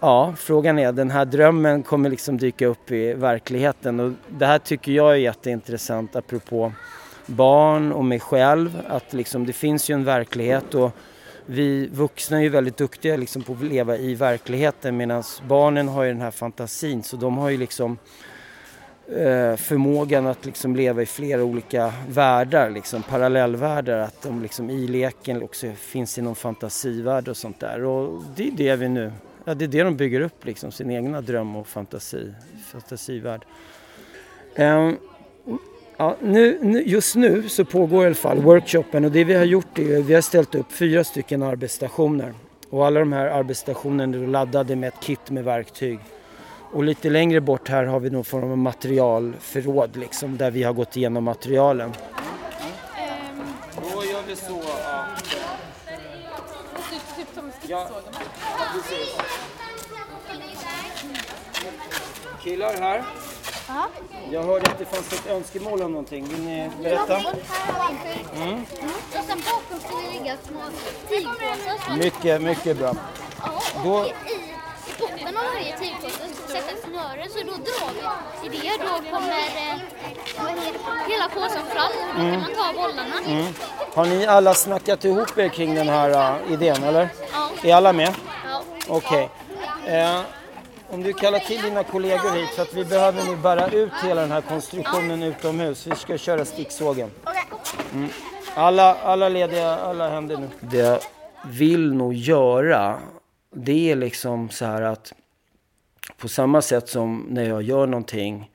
ja, 0.00 0.34
frågan 0.36 0.78
är, 0.78 0.92
den 0.92 1.10
här 1.10 1.24
drömmen 1.24 1.82
kommer 1.82 2.10
liksom 2.10 2.38
dyka 2.38 2.66
upp 2.66 2.90
i 2.90 3.14
verkligheten 3.14 4.00
och 4.00 4.12
det 4.28 4.46
här 4.46 4.58
tycker 4.58 4.92
jag 4.92 5.12
är 5.12 5.16
jätteintressant 5.16 6.16
apropå 6.16 6.72
barn 7.26 7.92
och 7.92 8.04
mig 8.04 8.20
själv. 8.20 8.82
Att 8.88 9.12
liksom, 9.12 9.46
det 9.46 9.52
finns 9.52 9.90
ju 9.90 9.94
en 9.94 10.04
verklighet 10.04 10.74
och 10.74 10.90
vi 11.46 11.86
vuxna 11.92 12.36
är 12.36 12.42
ju 12.42 12.48
väldigt 12.48 12.76
duktiga 12.76 13.16
liksom 13.16 13.42
på 13.42 13.52
att 13.52 13.62
leva 13.62 13.96
i 13.96 14.14
verkligheten 14.14 14.96
medan 14.96 15.22
barnen 15.48 15.88
har 15.88 16.02
ju 16.04 16.12
den 16.12 16.20
här 16.20 16.30
fantasin 16.30 17.02
så 17.02 17.16
de 17.16 17.38
har 17.38 17.50
ju 17.50 17.56
liksom 17.56 17.98
eh, 19.16 19.56
förmågan 19.56 20.26
att 20.26 20.46
liksom 20.46 20.76
leva 20.76 21.02
i 21.02 21.06
flera 21.06 21.44
olika 21.44 21.92
världar, 22.08 22.70
liksom 22.70 23.02
parallellvärldar, 23.02 23.98
att 23.98 24.22
de 24.22 24.42
liksom 24.42 24.70
i 24.70 24.86
leken 24.86 25.42
också 25.42 25.72
finns 25.72 26.18
i 26.18 26.22
någon 26.22 26.34
fantasivärld 26.34 27.28
och 27.28 27.36
sånt 27.36 27.60
där. 27.60 27.84
Och 27.84 28.22
det 28.36 28.48
är 28.48 28.52
det 28.52 28.76
vi 28.76 28.88
nu, 28.88 29.12
ja 29.44 29.54
det 29.54 29.64
är 29.64 29.68
det 29.68 29.82
de 29.82 29.96
bygger 29.96 30.20
upp 30.20 30.44
liksom, 30.44 30.72
sin 30.72 30.90
egna 30.90 31.20
dröm 31.20 31.56
och 31.56 31.66
fantasi, 31.66 32.32
fantasivärld. 32.72 33.44
Um, 34.56 34.96
Ja, 36.00 36.16
nu, 36.20 36.82
just 36.86 37.16
nu 37.16 37.48
så 37.48 37.64
pågår 37.64 38.02
i 38.02 38.06
alla 38.06 38.14
fall 38.14 38.38
workshopen 38.38 39.04
och 39.04 39.10
det 39.10 39.24
vi 39.24 39.34
har 39.34 39.44
gjort 39.44 39.78
är 39.78 39.98
att 39.98 40.04
vi 40.04 40.14
har 40.14 40.20
ställt 40.20 40.54
upp 40.54 40.72
fyra 40.72 41.04
stycken 41.04 41.42
arbetsstationer. 41.42 42.34
Och 42.70 42.86
alla 42.86 43.00
de 43.00 43.12
här 43.12 43.26
arbetsstationerna 43.26 44.18
är 44.18 44.26
laddade 44.26 44.76
med 44.76 44.88
ett 44.88 45.00
kit 45.00 45.30
med 45.30 45.44
verktyg. 45.44 45.98
Och 46.72 46.84
lite 46.84 47.10
längre 47.10 47.40
bort 47.40 47.68
här 47.68 47.84
har 47.84 48.00
vi 48.00 48.10
någon 48.10 48.24
form 48.24 48.50
av 48.50 48.58
materialförråd 48.58 49.96
liksom, 49.96 50.36
där 50.36 50.50
vi 50.50 50.62
har 50.62 50.72
gått 50.72 50.96
igenom 50.96 51.24
materialen. 51.24 51.92
Då 53.76 54.04
gör 54.04 54.22
vi 54.26 54.36
så 54.36 54.60
att... 54.86 55.24
Typ 57.16 57.26
som 57.34 57.52
ja, 57.66 57.88
precis. 58.74 59.16
Killar 62.42 62.74
här. 62.80 63.04
Jag 64.30 64.42
hörde 64.42 64.70
att 64.70 64.78
det 64.78 64.84
fanns 64.84 65.12
ett 65.12 65.26
önskemål 65.26 65.82
om 65.82 65.90
någonting. 65.90 66.24
Vill 66.24 66.44
ni 66.44 66.70
berätta? 66.82 67.16
Mm. 67.16 68.62
Och 68.62 69.24
sen 69.26 69.38
bakom 69.38 69.80
ska 69.80 69.96
det 69.96 70.18
ligga 70.18 70.36
små 70.42 70.60
tygpåsar. 71.08 71.96
Mycket, 71.96 72.42
mycket 72.42 72.78
bra. 72.78 72.94
Då... 73.84 74.06
så 77.10 77.38
då 77.38 77.52
drar 77.52 77.90
vi 78.42 78.46
i 78.46 78.60
det. 78.60 78.84
Då 78.84 79.10
kommer 79.10 79.28
eh, 79.28 79.78
hela 81.08 81.28
påsen 81.28 81.62
fram 81.66 81.92
och 82.10 82.14
då 82.14 82.30
kan 82.30 82.40
man 82.40 82.50
ta 82.54 82.72
bollarna. 82.72 83.18
Mm. 83.26 83.52
Har 83.94 84.06
ni 84.06 84.26
alla 84.26 84.54
snackat 84.54 85.04
ihop 85.04 85.38
er 85.38 85.48
kring 85.48 85.74
den 85.74 85.88
här 85.88 86.10
uh, 86.10 86.52
idén 86.52 86.84
eller? 86.84 87.08
Ja. 87.32 87.50
Är 87.62 87.74
alla 87.74 87.92
med? 87.92 88.14
Ja. 88.44 88.62
Okej. 88.88 89.28
Okay. 89.84 90.02
Uh, 90.02 90.20
om 90.90 91.02
du 91.02 91.12
kallar 91.12 91.38
till 91.38 91.62
dina 91.62 91.84
kollegor 91.84 92.30
hit 92.30 92.48
så 92.56 92.62
att 92.62 92.74
vi 92.74 92.84
behöver 92.84 93.24
nu 93.24 93.36
bära 93.36 93.68
ut 93.68 93.92
hela 94.04 94.20
den 94.20 94.32
här 94.32 94.40
konstruktionen 94.40 95.22
utomhus. 95.22 95.86
Vi 95.86 95.96
ska 95.96 96.18
köra 96.18 96.44
sticksågen. 96.44 97.10
Mm. 97.92 98.08
Alla, 98.54 98.94
alla 98.94 99.28
lediga, 99.28 99.76
alla 99.76 100.08
händer 100.08 100.36
nu. 100.36 100.48
Det 100.60 100.78
jag 100.78 101.00
vill 101.44 101.94
nog 101.94 102.14
göra, 102.14 102.98
det 103.54 103.90
är 103.90 103.96
liksom 103.96 104.50
så 104.50 104.64
här 104.64 104.82
att 104.82 105.12
på 106.20 106.28
samma 106.28 106.62
sätt 106.62 106.88
som 106.88 107.26
när 107.30 107.48
jag 107.48 107.62
gör 107.62 107.86
någonting 107.86 108.50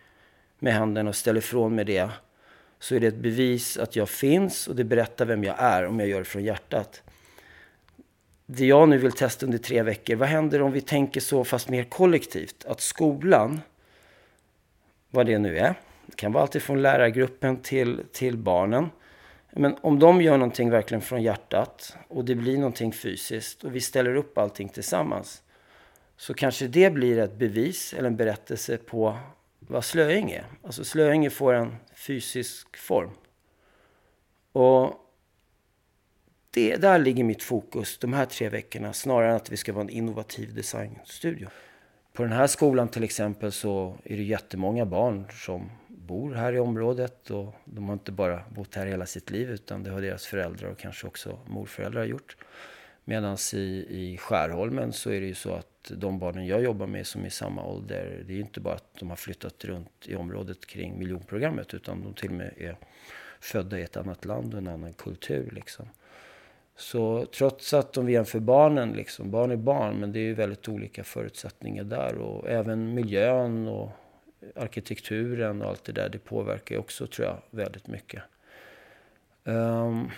med 0.60 0.74
handen 0.74 1.08
och 1.08 1.16
ställer 1.16 1.40
ifrån 1.40 1.76
mig 1.76 1.86
det 1.86 2.10
så 2.80 2.96
är 2.96 3.00
det 3.00 3.08
ett 3.08 3.16
bevis 3.16 3.78
att 3.78 3.96
jag 3.96 4.10
finns 4.10 4.68
och 4.68 4.76
det 4.76 4.84
berättar 4.84 5.26
vem 5.26 5.44
jag 5.44 5.56
är 5.60 5.86
om 5.86 6.00
jag 6.00 6.10
gör 6.10 6.20
det 6.20 6.26
från 6.26 6.44
hjärtat 6.44 7.04
det 8.46 8.66
jag 8.66 8.90
nu 8.90 8.98
vill 8.98 9.12
testa 9.12 9.46
under 9.46 9.58
tre 9.58 9.84
veckor, 9.84 10.16
vad 10.16 10.30
händer 10.30 10.62
om 10.62 10.72
vi 10.72 10.82
tänker 10.82 11.22
så 11.22 11.44
fast 11.44 11.70
mer 11.70 11.84
kollektivt? 11.84 12.66
Att 12.66 12.82
skolan, 12.82 13.62
vad 15.10 15.26
det 15.26 15.40
nu 15.40 15.58
är, 15.58 15.76
det 16.06 16.16
kan 16.16 16.32
vara 16.32 16.42
alltid 16.42 16.62
från 16.62 16.82
lärargruppen 16.82 17.58
till, 17.58 18.02
till 18.12 18.38
barnen. 18.38 18.90
Men 19.52 19.76
om 19.82 20.00
de 20.00 20.22
gör 20.22 20.38
någonting 20.38 20.70
verkligen 20.70 21.02
från 21.02 21.24
hjärtat 21.24 21.98
och 22.08 22.26
det 22.26 22.36
blir 22.36 22.58
någonting 22.58 22.94
fysiskt 22.94 23.64
och 23.64 23.76
vi 23.76 23.82
ställer 23.82 24.16
upp 24.16 24.38
allting 24.38 24.70
tillsammans 24.70 25.42
så 26.18 26.34
kanske 26.34 26.68
det 26.68 26.90
blir 26.90 27.20
ett 27.20 27.36
bevis 27.36 27.94
eller 27.94 28.08
en 28.08 28.18
berättelse 28.18 28.78
på 28.78 29.18
vad 29.60 29.86
slöing 29.86 30.32
är. 30.32 30.46
Alltså 30.64 30.84
slöing 30.84 31.32
får 31.32 31.54
en 31.54 31.76
fysisk 31.96 32.78
form. 32.78 33.12
Och 34.52 34.94
det, 36.50 36.76
där 36.76 37.00
ligger 37.00 37.24
mitt 37.24 37.44
fokus 37.44 37.98
de 37.98 38.14
här 38.14 38.26
tre 38.26 38.50
veckorna 38.50 38.94
snarare 38.94 39.30
än 39.30 39.36
att 39.36 39.50
vi 39.50 39.58
ska 39.58 39.74
vara 39.74 39.84
en 39.84 39.90
innovativ 39.90 40.56
designstudio. 40.56 41.48
På 42.14 42.24
den 42.24 42.32
här 42.32 42.48
skolan 42.48 42.88
till 42.88 43.04
exempel 43.04 43.52
så 43.52 43.98
är 44.04 44.18
det 44.18 44.24
jättemånga 44.24 44.86
barn 44.86 45.26
som 45.32 45.70
bor 45.88 46.34
här 46.34 46.54
i 46.54 46.60
området 46.60 47.32
och 47.32 47.56
de 47.66 47.86
har 47.86 47.94
inte 47.94 48.12
bara 48.12 48.44
bott 48.56 48.76
här 48.76 48.86
hela 48.86 49.06
sitt 49.06 49.30
liv 49.30 49.50
utan 49.50 49.84
det 49.84 49.92
har 49.92 50.02
deras 50.02 50.26
föräldrar 50.26 50.70
och 50.70 50.78
kanske 50.78 51.08
också 51.08 51.40
morföräldrar 51.48 52.06
gjort. 52.06 52.38
Medan 53.04 53.38
i, 53.54 53.58
i 53.90 54.18
Skärholmen 54.18 54.94
så 54.94 55.10
är 55.10 55.22
det 55.22 55.28
ju 55.28 55.34
så 55.34 55.54
att 55.54 55.75
de 55.96 56.20
barnen 56.20 56.48
jag 56.48 56.64
jobbar 56.64 56.88
med 56.88 57.08
som 57.08 57.22
är 57.22 57.28
i 57.28 57.30
samma 57.30 57.66
ålder, 57.66 58.24
det 58.28 58.34
är 58.34 58.36
ju 58.36 58.42
inte 58.42 58.60
bara 58.60 58.74
att 58.74 59.00
de 59.00 59.10
har 59.10 59.16
flyttat 59.16 59.66
runt 59.66 59.92
i 60.06 60.16
området 60.16 60.66
kring 60.66 61.00
miljonprogrammet 61.00 61.74
utan 61.74 62.04
de 62.04 62.14
till 62.14 62.30
och 62.30 62.36
med 62.36 62.54
är 62.58 62.78
födda 63.40 63.80
i 63.80 63.84
ett 63.84 63.98
annat 63.98 64.26
land 64.26 64.54
och 64.54 64.58
en 64.58 64.68
annan 64.68 64.94
kultur 64.94 65.52
liksom. 65.56 65.90
Så 66.78 67.26
trots 67.26 67.74
att 67.74 67.98
om 67.98 68.06
vi 68.06 68.14
jämför 68.14 68.40
barnen, 68.40 68.92
liksom, 68.92 69.32
barn 69.32 69.52
är 69.52 69.56
barn, 69.56 69.96
men 70.00 70.12
det 70.12 70.20
är 70.20 70.24
ju 70.24 70.34
väldigt 70.34 70.70
olika 70.70 71.04
förutsättningar 71.04 71.84
där. 71.84 72.18
Och 72.18 72.50
även 72.50 72.94
miljön 72.94 73.68
och 73.68 73.90
arkitekturen 74.56 75.62
och 75.62 75.70
allt 75.70 75.84
det 75.84 75.92
där, 75.92 76.10
det 76.10 76.20
påverkar 76.20 76.76
ju 76.76 76.80
också 76.80 77.08
tror 77.08 77.28
jag 77.28 77.38
väldigt 77.50 77.88
mycket. 77.88 78.24
Um, 79.44 80.10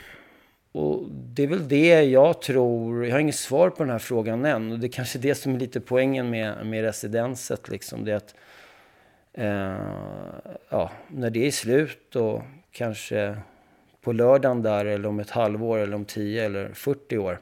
och 0.78 1.08
det 1.12 1.44
är 1.44 1.48
väl 1.48 1.68
det 1.68 2.04
jag 2.04 2.42
tror, 2.42 3.06
jag 3.06 3.12
har 3.12 3.20
inget 3.20 3.36
svar 3.36 3.70
på 3.70 3.84
den 3.84 3.92
här 3.92 4.00
frågan 4.00 4.46
än. 4.46 4.72
Och 4.72 4.80
det 4.80 4.88
är 4.88 4.92
kanske 4.92 5.20
det 5.20 5.36
som 5.36 5.56
är 5.56 5.60
lite 5.60 5.80
poängen 5.80 6.30
med, 6.30 6.66
med 6.66 6.82
residenset. 6.84 7.70
Liksom, 7.70 8.06
det 8.06 8.14
att 8.14 8.36
eh, 9.34 9.78
ja, 10.70 10.92
när 11.08 11.30
det 11.30 11.48
är 11.48 11.52
slut 11.52 12.16
och 12.16 12.42
kanske 12.72 13.38
på 14.02 14.12
lördagen 14.12 14.62
där 14.62 14.86
eller 14.86 15.10
om 15.10 15.20
ett 15.20 15.30
halvår 15.30 15.78
eller 15.78 15.96
om 15.96 16.06
10 16.06 16.46
eller 16.46 16.74
40 16.74 17.18
år 17.18 17.40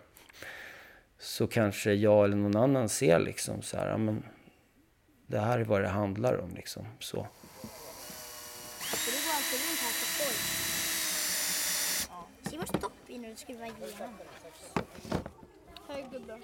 så 1.19 1.47
kanske 1.47 1.93
jag 1.93 2.25
eller 2.25 2.37
någon 2.37 2.55
annan 2.55 2.89
ser 2.89 3.19
liksom 3.19 3.61
så 3.61 3.77
här, 3.77 3.97
men 3.97 4.23
det 5.27 5.39
här 5.39 5.59
är 5.59 5.63
vad 5.63 5.81
det 5.81 5.87
handlar 5.87 6.37
om 6.37 6.49
liksom 6.55 6.85
så. 6.99 7.27
Det 12.55 12.59
var 12.59 12.79
stopp 12.79 13.09
innan 13.09 13.29
du 13.29 13.35
skruvar 13.35 13.65
igenom. 13.65 14.13
Hög 15.87 16.11
gubbe. 16.11 16.39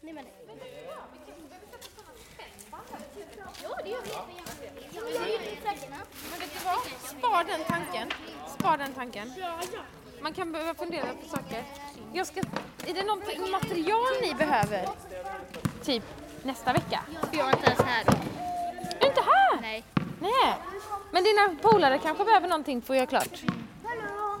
Nej 0.00 0.12
men. 0.12 0.24
Ja, 3.62 3.78
det 3.84 3.90
gör 3.90 4.02
vi. 4.02 4.12
Men 6.30 6.40
vet 6.40 6.52
du 6.52 6.64
vad? 6.64 6.78
Spar 7.00 7.44
den 7.44 7.64
tanken. 7.64 8.08
Spar 8.58 8.76
den 8.76 8.92
tanken. 8.92 9.32
Man 10.20 10.34
kan 10.34 10.52
behöva 10.52 10.74
fundera 10.74 11.06
på 11.22 11.28
saker. 11.28 11.64
Jag 12.12 12.26
ska, 12.26 12.40
är 12.86 12.94
det 12.94 13.04
något 13.04 13.50
material 13.50 14.12
ni 14.22 14.34
behöver? 14.34 14.88
Typ 15.84 16.04
nästa 16.42 16.72
vecka? 16.72 17.00
Jag 17.32 17.48
är 17.48 17.52
inte 17.52 17.66
ens 17.66 17.80
här. 17.80 18.04
Är 18.04 19.00
du 19.00 19.06
inte 19.06 19.22
här? 19.22 19.60
Nej. 19.60 19.84
Nej. 20.24 20.54
Men 21.10 21.24
dina 21.24 21.56
polare 21.62 21.98
kanske 21.98 22.24
behöver 22.24 22.48
någonting 22.48 22.82
för 22.82 22.94
att 22.94 22.98
göra 22.98 23.06
klart? 23.06 23.42
Hallå! 23.84 24.40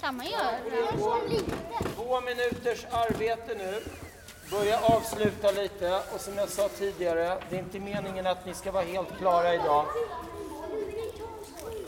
Kan 0.00 0.16
man 0.16 0.26
göra? 0.26 0.50
Två 1.94 2.20
minuters 2.20 2.86
arbete 2.90 3.54
nu 3.58 3.82
börja 4.50 4.80
avsluta 4.80 5.50
lite 5.50 6.02
och 6.14 6.20
som 6.20 6.34
jag 6.36 6.48
sa 6.48 6.68
tidigare, 6.68 7.38
det 7.50 7.56
är 7.56 7.60
inte 7.60 7.78
meningen 7.78 8.26
att 8.26 8.46
ni 8.46 8.54
ska 8.54 8.72
vara 8.72 8.84
helt 8.84 9.18
klara 9.18 9.54
idag. 9.54 9.84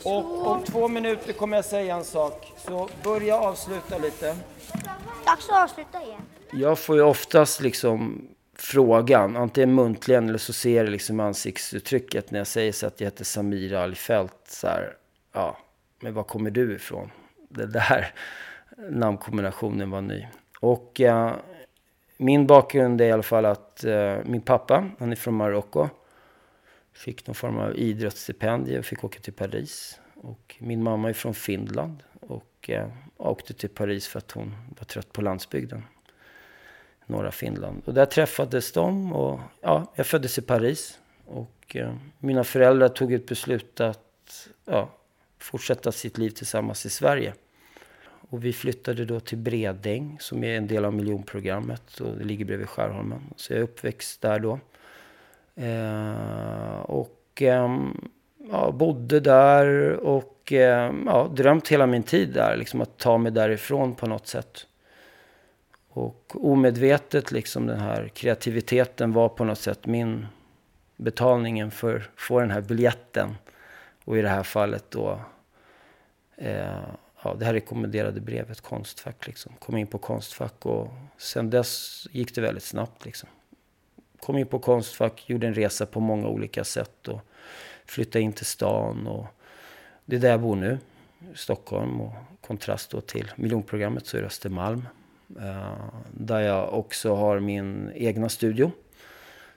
Och 0.04 0.47
om 0.47 0.64
två 0.64 0.88
minuter 0.88 1.32
kommer 1.32 1.56
jag 1.56 1.64
säga 1.64 1.97
en 1.97 2.04
sak. 2.04 2.52
Så 2.66 2.88
börja 3.02 3.37
avsluta 3.37 3.99
lite. 3.99 4.37
Dags 5.25 5.49
att 5.50 5.70
avsluta 5.70 6.02
igen. 6.02 6.20
Jag 6.52 6.78
får 6.78 6.97
ju 6.97 7.02
oftast 7.02 7.61
liksom 7.61 8.28
frågan, 8.61 9.37
antingen 9.37 9.75
muntligen 9.75 10.29
eller 10.29 10.38
så 10.38 10.52
ser 10.52 10.76
jag 10.76 10.88
liksom 10.88 11.21
ansiktsuttrycket 11.21 12.31
när 12.31 12.38
jag 12.40 12.47
säger 12.47 12.73
så 12.73 12.87
att 12.87 13.00
jag 13.00 13.07
heter 13.07 13.25
Samira 13.25 13.83
Alifelt. 13.83 14.37
Så 14.49 14.67
här, 14.67 14.97
ja, 15.33 15.59
men 16.00 16.14
var 16.14 16.23
kommer 16.23 16.50
du 16.50 16.75
ifrån? 16.75 17.11
Det 17.49 17.67
där 17.67 18.14
namnkombinationen 18.90 19.90
var 19.90 20.00
ny. 20.00 20.26
Och 20.61 21.00
eh, 21.00 21.33
min 22.17 22.47
bakgrund 22.47 23.00
är 23.00 23.05
i 23.05 23.12
alla 23.12 23.23
fall 23.23 23.45
att 23.45 23.85
eh, 23.85 24.17
min 24.25 24.40
pappa, 24.43 24.90
han 24.99 25.12
är 25.12 25.17
från 25.17 25.35
Marocko. 25.35 25.88
Fick 26.93 27.26
någon 27.26 27.35
form 27.35 27.59
av 27.59 27.76
idrottsstipendium 27.76 28.79
och 28.79 28.85
fick 28.85 29.05
åka 29.05 29.21
till 29.21 29.33
Paris. 29.33 30.00
Och 30.14 30.57
min 30.59 30.83
mamma 30.83 31.09
är 31.09 31.12
från 31.12 31.35
Finland 31.35 32.02
och 32.21 32.71
eh, 32.71 32.88
åkte 33.17 33.55
till 33.55 33.69
Paris 33.69 34.09
för 34.09 34.19
att 34.19 34.31
hon 34.31 34.57
var 34.79 34.85
trött 34.85 35.12
på 35.12 35.23
landsbygden. 35.23 35.83
Norra 37.11 37.31
Finland. 37.31 37.83
Och 37.85 37.95
där 37.95 38.07
träffades 38.07 38.73
de 38.73 39.12
och 39.12 39.40
ja, 39.61 39.93
jag 39.95 40.07
föddes 40.07 40.38
i 40.38 40.43
Paris. 40.43 40.99
Och 41.26 41.76
eh, 41.76 41.95
mina 42.19 42.45
föräldrar 42.45 42.88
tog 42.88 43.12
ett 43.12 43.26
beslut 43.26 43.81
att 43.81 44.49
ja, 44.64 44.90
fortsätta 45.38 45.93
sitt 45.93 46.19
liv 46.19 46.31
tillsammans 46.31 46.87
i 46.87 46.90
Sverige. 46.90 47.35
Och 48.31 48.45
vi 48.45 48.52
flyttade 48.52 49.05
då 49.05 49.21
till 49.21 49.38
Bredäng 49.38 50.17
som 50.21 50.45
är 50.45 50.57
en 50.57 50.67
del 50.67 50.85
av 50.85 50.95
miljonprogrammet 50.95 52.00
och 52.00 52.19
det 52.19 52.25
ligger 52.25 52.45
bredvid 52.45 52.69
Skärholmen. 52.69 53.21
Så 53.37 53.52
jag 53.52 53.59
är 53.59 53.62
uppväxt 53.62 54.21
där 54.21 54.38
då. 54.38 54.59
Eh, 55.55 56.81
och 56.81 57.43
eh, 57.43 57.79
ja, 58.50 58.71
bodde 58.73 59.21
där 59.21 59.97
och 59.97 60.52
eh, 60.52 60.93
ja, 61.07 61.31
drömt 61.37 61.69
hela 61.69 61.87
min 61.87 62.02
tid 62.02 62.29
där, 62.29 62.57
liksom 62.57 62.81
att 62.81 62.99
ta 62.99 63.19
mig 63.19 63.33
därifrån 63.33 63.95
på 63.95 64.07
något 64.07 64.26
sätt. 64.26 64.67
Och 65.92 66.32
omedvetet 66.35 67.32
liksom 67.32 67.66
den 67.66 67.80
här 67.80 68.09
kreativiteten 68.09 69.12
var 69.12 69.28
på 69.28 69.44
något 69.44 69.59
sätt 69.59 69.87
min 69.87 70.26
betalningen 70.97 71.70
för 71.70 71.97
att 71.97 72.20
få 72.20 72.40
den 72.40 72.50
här 72.50 72.61
biljetten. 72.61 73.35
Och 74.04 74.18
i 74.18 74.23
det 74.23 74.28
här 74.28 74.42
fallet 74.42 74.90
då 74.90 75.20
eh, 76.37 76.78
ja, 77.23 77.35
det 77.35 77.44
här 77.44 77.52
rekommenderade 77.52 78.20
brevet, 78.20 78.61
Konstfack. 78.61 79.26
Liksom. 79.26 79.52
Kom 79.59 79.76
in 79.76 79.87
på 79.87 79.99
Konstfack 79.99 80.66
och 80.66 80.88
sen 81.18 81.50
dess 81.50 82.06
gick 82.11 82.35
det 82.35 82.40
väldigt 82.40 82.64
snabbt. 82.64 83.04
Liksom. 83.04 83.28
Kom 84.20 84.38
in 84.38 84.47
på 84.47 84.59
Konstfack, 84.59 85.25
gjorde 85.26 85.47
en 85.47 85.54
resa 85.54 85.87
på 85.87 86.00
många 86.00 86.28
olika 86.28 86.64
sätt 86.64 87.09
och 87.09 87.20
flyttade 87.87 88.23
in 88.23 88.32
till 88.32 88.47
stan. 88.47 89.06
Och 89.06 89.26
det 90.04 90.16
är 90.16 90.20
där 90.20 90.30
jag 90.30 90.40
bor 90.40 90.56
nu, 90.56 90.78
Stockholm. 91.35 92.00
Och 92.00 92.12
kontrast 92.40 92.90
då 92.90 93.00
till 93.00 93.32
miljonprogrammet 93.37 94.06
så 94.06 94.16
är 94.16 94.20
det 94.20 94.26
Östermalm. 94.26 94.87
Eh, 95.38 95.94
där 96.10 96.40
jag 96.40 96.75
också 96.75 97.14
har 97.14 97.40
min 97.40 97.92
egna 97.94 98.28
studio 98.28 98.72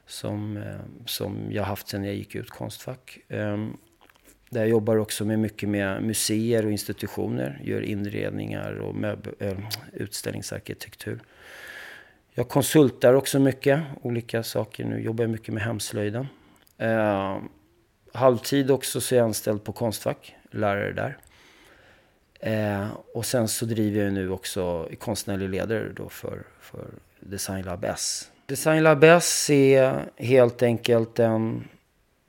som, 0.06 0.58
eh, 0.58 0.80
som 1.06 1.48
jag 1.52 1.64
haft 1.64 1.88
sedan 1.88 2.04
jag 2.04 2.16
gick 2.16 2.36
ut 2.36 2.50
Konstfack. 2.50 3.20
Ehm, 3.30 3.78
där 4.50 4.62
jag 4.62 4.70
jobbar 4.70 4.98
också 4.98 5.26
med 5.26 5.40
mycket 5.40 5.70
med 5.70 6.04
museer 6.04 6.66
och 6.66 6.72
institutioner, 6.72 7.62
gör 7.64 7.82
inredningar 7.82 8.74
och 8.74 8.96
möbel, 8.96 9.34
äh, 9.40 9.58
utställningsarkitektur. 9.94 11.20
Jag 12.34 12.50
konsultar 12.50 13.14
också 13.14 13.40
mycket, 13.40 13.82
olika 14.02 14.44
saker. 14.44 14.86
Nu 14.86 15.02
jobbar 15.02 15.24
jag 15.24 15.32
mycket 15.32 15.54
med 15.54 15.64
hemslöjden. 15.64 16.28
Eh, 16.78 17.38
halvtid 18.14 18.72
också 18.72 19.02
så 19.02 19.16
är 19.16 19.20
jag 19.20 19.26
anställd 19.26 19.64
på 19.64 19.72
Konstfack, 19.72 20.36
lärare 20.52 20.92
där. 20.92 21.18
Eh, 22.46 22.88
och 23.14 23.26
sen 23.26 23.48
så 23.48 23.66
driver 23.66 24.04
jag 24.04 24.14
nu 24.14 24.30
också 24.30 24.90
konstnärlig 25.00 25.50
ledare 25.50 25.90
då 25.96 26.10
för, 26.10 26.44
för 26.60 26.86
Design 27.20 27.66
Lab 27.66 27.84
S. 27.84 28.32
Design 28.46 28.84
Lab 28.84 29.04
S 29.04 29.50
är 29.50 30.10
helt 30.18 30.64
enkelt 30.64 31.20
en 31.20 31.68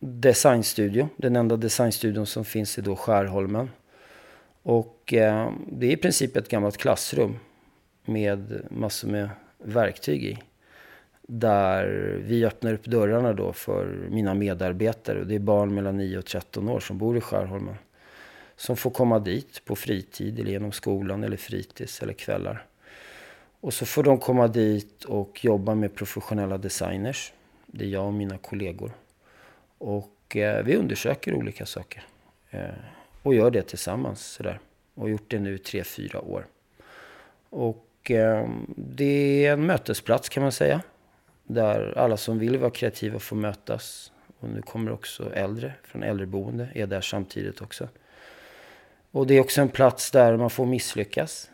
designstudio. 0.00 1.08
Den 1.16 1.36
enda 1.36 1.56
designstudion 1.56 2.26
som 2.26 2.44
finns 2.44 2.78
i 2.78 2.80
då 2.80 2.96
Skärholmen. 2.96 3.70
Och 4.62 5.14
eh, 5.14 5.50
det 5.72 5.86
är 5.86 5.90
i 5.90 5.96
princip 5.96 6.36
ett 6.36 6.48
gammalt 6.48 6.76
klassrum 6.76 7.38
med 8.04 8.62
massor 8.70 9.08
med 9.08 9.28
verktyg 9.58 10.24
i. 10.24 10.38
Där 11.22 11.86
vi 12.24 12.44
öppnar 12.44 12.72
upp 12.72 12.84
dörrarna 12.84 13.32
då 13.32 13.52
för 13.52 14.08
mina 14.10 14.34
medarbetare. 14.34 15.20
Och 15.20 15.26
det 15.26 15.34
är 15.34 15.38
barn 15.38 15.74
mellan 15.74 15.96
9 15.96 16.18
och 16.18 16.26
13 16.26 16.68
år 16.68 16.80
som 16.80 16.98
bor 16.98 17.16
i 17.16 17.20
Skärholmen. 17.20 17.76
Som 18.56 18.76
får 18.76 18.90
komma 18.90 19.18
dit 19.18 19.64
på 19.64 19.76
fritid 19.76 20.40
eller 20.40 20.50
genom 20.50 20.72
skolan 20.72 21.24
eller 21.24 21.36
fritids 21.36 22.02
eller 22.02 22.12
kvällar. 22.12 22.66
Och 23.60 23.74
så 23.74 23.86
får 23.86 24.02
de 24.02 24.18
komma 24.18 24.48
dit 24.48 25.04
och 25.04 25.44
jobba 25.44 25.74
med 25.74 25.94
professionella 25.94 26.58
designers. 26.58 27.32
Det 27.66 27.84
är 27.84 27.88
jag 27.88 28.06
och 28.06 28.14
mina 28.14 28.38
kollegor. 28.38 28.92
Och 29.78 30.36
eh, 30.36 30.64
vi 30.64 30.76
undersöker 30.76 31.34
olika 31.34 31.66
saker. 31.66 32.06
Eh, 32.50 32.68
och 33.22 33.34
gör 33.34 33.50
det 33.50 33.62
tillsammans 33.62 34.26
sådär. 34.26 34.60
Och 34.94 35.10
gjort 35.10 35.30
det 35.30 35.38
nu 35.38 35.54
i 35.54 35.58
tre, 35.58 35.84
fyra 35.84 36.20
år. 36.20 36.46
Och 37.50 38.10
eh, 38.10 38.48
det 38.76 39.46
är 39.46 39.52
en 39.52 39.66
mötesplats 39.66 40.28
kan 40.28 40.42
man 40.42 40.52
säga. 40.52 40.82
Där 41.44 41.98
alla 41.98 42.16
som 42.16 42.38
vill 42.38 42.58
vara 42.58 42.70
kreativa 42.70 43.18
får 43.18 43.36
mötas. 43.36 44.12
Och 44.38 44.48
nu 44.48 44.62
kommer 44.62 44.92
också 44.92 45.34
äldre 45.34 45.74
från 45.82 46.02
äldreboende, 46.02 46.68
är 46.74 46.86
där 46.86 47.00
samtidigt 47.00 47.60
också. 47.62 47.88
Och 49.14 49.26
det 49.26 49.34
är 49.34 49.40
också 49.40 49.60
en 49.60 49.68
plats 49.68 50.10
där 50.10 50.36
man 50.36 50.50
får 50.50 50.66
misslyckas. 50.66 51.50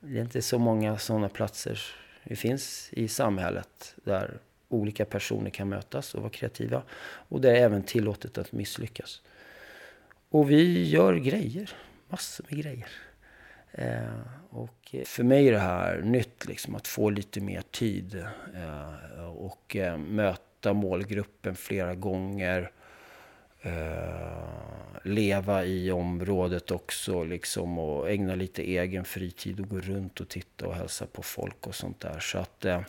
Det 0.00 0.18
är 0.18 0.22
inte 0.22 0.42
så 0.42 0.58
många 0.58 0.98
sådana 0.98 1.28
platser 1.28 1.80
det 2.24 2.36
finns 2.36 2.88
i 2.92 3.08
samhället. 3.08 3.94
Där 4.04 4.38
olika 4.68 5.04
personer 5.04 5.50
kan 5.50 5.68
mötas 5.68 6.14
och 6.14 6.20
vara 6.20 6.30
kreativa. 6.30 6.82
Och 7.00 7.40
det 7.40 7.50
är 7.50 7.54
även 7.54 7.82
tillåtet 7.82 8.38
att 8.38 8.52
misslyckas. 8.52 9.22
Och 10.28 10.50
vi 10.50 10.88
gör 10.88 11.14
grejer, 11.14 11.70
massor 12.08 12.46
med 12.48 12.58
grejer. 12.58 12.88
Eh, 13.72 14.20
och 14.50 14.94
för 15.04 15.22
mig 15.22 15.48
är 15.48 15.52
det 15.52 15.58
här 15.58 16.00
nytt, 16.02 16.46
liksom, 16.46 16.74
att 16.74 16.88
få 16.88 17.10
lite 17.10 17.40
mer 17.40 17.62
tid 17.70 18.26
eh, 18.54 19.24
och 19.28 19.76
eh, 19.76 19.98
möta 19.98 20.72
målgruppen 20.72 21.56
flera 21.56 21.94
gånger. 21.94 22.70
Eh, 23.62 25.02
leva 25.02 25.64
i 25.64 25.90
området 25.90 26.70
också 26.70 27.24
liksom, 27.24 27.78
och 27.78 28.10
ägna 28.10 28.34
lite 28.34 28.62
egen 28.62 29.04
fritid 29.04 29.60
och 29.60 29.68
gå 29.68 29.80
runt 29.80 30.20
och 30.20 30.28
titta 30.28 30.66
och 30.66 30.74
hälsa 30.74 31.06
på 31.06 31.22
folk 31.22 31.66
och 31.66 31.74
sånt 31.74 32.00
där. 32.00 32.20
Så 32.20 32.38
att 32.38 32.64
eh, 32.64 32.80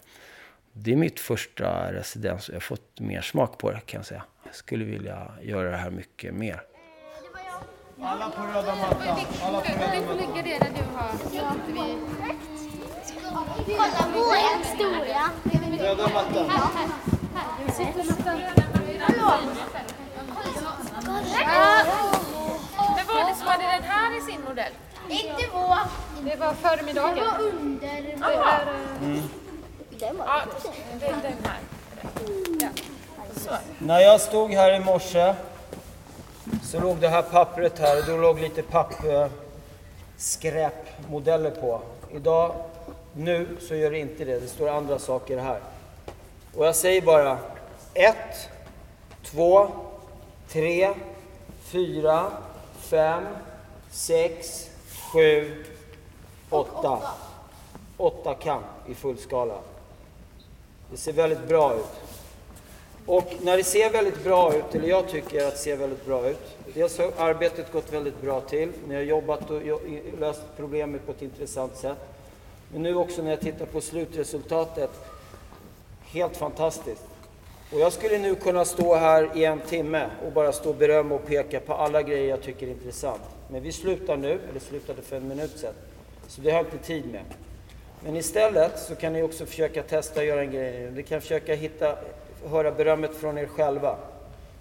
det 0.73 0.91
är 0.91 0.95
mitt 0.95 1.19
första 1.19 1.93
residens 1.93 2.49
och 2.49 2.53
jag 2.53 2.59
har 2.59 2.61
fått 2.61 2.99
mer 2.99 3.21
smak 3.21 3.57
på 3.57 3.71
det 3.71 3.79
kan 3.85 3.97
jag 3.99 4.05
säga. 4.05 4.23
Jag 4.43 4.55
skulle 4.55 4.85
vilja 4.85 5.31
göra 5.41 5.71
det 5.71 5.77
här 5.77 5.89
mycket 5.89 6.33
mer. 6.33 6.61
Alla 8.01 8.29
på 8.29 8.41
röda 8.41 8.75
mattan. 8.75 9.19
Alla 9.43 9.61
på 9.61 9.71
röda 9.71 9.95
Du 9.95 10.05
får 10.05 10.13
lägga 10.13 10.43
det 10.43 10.59
där 10.59 10.71
du 10.75 10.83
har. 10.95 11.11
Vi... 11.67 11.97
Kolla 13.65 14.07
vår 14.13 14.59
historia. 14.59 15.31
Röda 15.79 16.07
mattan. 16.07 16.51
Men 22.95 23.05
var 23.07 23.23
det, 23.29 23.35
var 23.45 23.57
det 23.57 23.63
den 23.77 23.83
här 23.83 24.17
i 24.17 24.21
sin 24.21 24.41
modell? 24.41 24.73
Inte 25.09 25.43
vår. 25.53 25.77
Det 26.23 26.35
var 26.35 26.53
förmiddagen. 26.53 27.15
Det 27.15 27.21
var 27.21 27.39
under. 27.41 27.79
Det 27.79 27.87
är, 27.87 28.01
Den 28.01 28.19
ja, 30.17 30.17
var 30.17 30.45
det 30.99 31.05
är 31.05 31.21
den 31.21 31.37
här. 31.43 31.59
Ja. 32.59 32.69
Så. 33.35 33.51
När 33.77 33.99
jag 33.99 34.21
stod 34.21 34.51
här 34.51 34.73
i 34.73 34.79
morse 34.79 35.33
så 36.63 36.79
låg 36.79 36.97
det 36.97 37.07
här 37.07 37.21
pappret 37.21 37.79
här 37.79 37.99
och 37.99 38.05
då 38.05 38.17
låg 38.17 38.39
lite 38.39 38.63
pappskräpmodeller 38.63 41.51
på. 41.51 41.81
Idag, 42.13 42.55
nu, 43.13 43.57
så 43.67 43.75
gör 43.75 43.91
det 43.91 43.99
inte 43.99 44.25
det. 44.25 44.39
Det 44.39 44.47
står 44.47 44.69
andra 44.69 44.99
saker 44.99 45.37
här. 45.37 45.59
Och 46.55 46.65
jag 46.65 46.75
säger 46.75 47.01
bara 47.01 47.37
ett, 47.93 48.49
två, 49.23 49.67
tre, 50.47 50.93
fyra, 51.71 52.31
fem, 52.77 53.23
sex, 53.91 54.69
sju, 55.13 55.63
åtta. 56.49 57.01
Åtta 57.97 58.33
kamp 58.33 58.65
i 58.87 58.95
fullskala. 58.95 59.57
Det 60.91 60.97
ser 60.97 61.13
väldigt 61.13 61.47
bra 61.47 61.75
ut. 61.75 61.85
Och 63.05 63.33
när 63.41 63.57
det 63.57 63.63
ser 63.63 63.89
väldigt 63.89 64.23
bra 64.23 64.55
ut, 64.55 64.75
eller 64.75 64.87
jag 64.87 65.07
tycker 65.07 65.47
att 65.47 65.53
det 65.53 65.59
ser 65.59 65.77
väldigt 65.77 66.05
bra 66.05 66.29
ut. 66.29 66.57
Dels 66.73 66.97
har 66.97 67.11
arbetet 67.17 67.71
gått 67.71 67.93
väldigt 67.93 68.21
bra 68.21 68.41
till. 68.41 68.71
Ni 68.87 68.95
har 68.95 69.01
jobbat 69.01 69.49
och 69.49 69.61
löst 70.19 70.41
problemet 70.57 71.05
på 71.05 71.11
ett 71.11 71.21
intressant 71.21 71.77
sätt. 71.77 71.97
Men 72.73 72.83
nu 72.83 72.95
också 72.95 73.21
när 73.21 73.29
jag 73.29 73.39
tittar 73.39 73.65
på 73.65 73.81
slutresultatet. 73.81 74.91
Helt 76.01 76.37
fantastiskt. 76.37 77.08
Och 77.73 77.79
jag 77.79 77.93
skulle 77.93 78.17
nu 78.17 78.35
kunna 78.35 78.65
stå 78.65 78.95
här 78.95 79.29
i 79.35 79.45
en 79.45 79.59
timme 79.59 80.09
och 80.25 80.31
bara 80.31 80.51
stå 80.51 80.69
och 80.69 80.75
berömma 80.75 81.15
och 81.15 81.25
peka 81.25 81.59
på 81.59 81.73
alla 81.73 82.01
grejer 82.01 82.29
jag 82.29 82.41
tycker 82.41 82.67
är 82.67 82.71
intressant. 82.71 83.21
Men 83.47 83.63
vi 83.63 83.71
slutar 83.71 84.17
nu, 84.17 84.39
eller 84.49 84.59
slutade 84.59 85.01
för 85.01 85.15
en 85.15 85.27
minut 85.27 85.57
sedan. 85.57 85.73
Så 86.27 86.41
det 86.41 86.51
har 86.51 86.57
jag 86.57 86.65
inte 86.65 86.87
tid 86.87 87.11
med. 87.11 87.21
Men 88.03 88.15
istället 88.15 88.79
så 88.79 88.95
kan 88.95 89.13
ni 89.13 89.21
också 89.21 89.45
försöka 89.45 89.83
testa 89.83 90.19
att 90.19 90.25
göra 90.25 90.41
en 90.41 90.51
grej. 90.51 90.91
Ni 90.91 91.03
kan 91.03 91.21
försöka 91.21 91.55
hitta, 91.55 91.95
höra 92.49 92.71
berömmet 92.71 93.15
från 93.15 93.37
er 93.37 93.45
själva. 93.45 93.97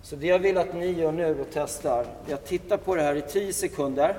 Så 0.02 0.16
det 0.16 0.26
jag 0.26 0.38
vill 0.38 0.58
att 0.58 0.74
ni 0.74 0.90
gör 0.90 1.12
nu 1.12 1.40
och 1.40 1.46
testar, 1.52 2.06
är 2.28 2.34
att 2.34 2.46
titta 2.46 2.78
på 2.78 2.94
det 2.94 3.02
här 3.02 3.14
i 3.14 3.22
10 3.22 3.52
sekunder. 3.52 4.16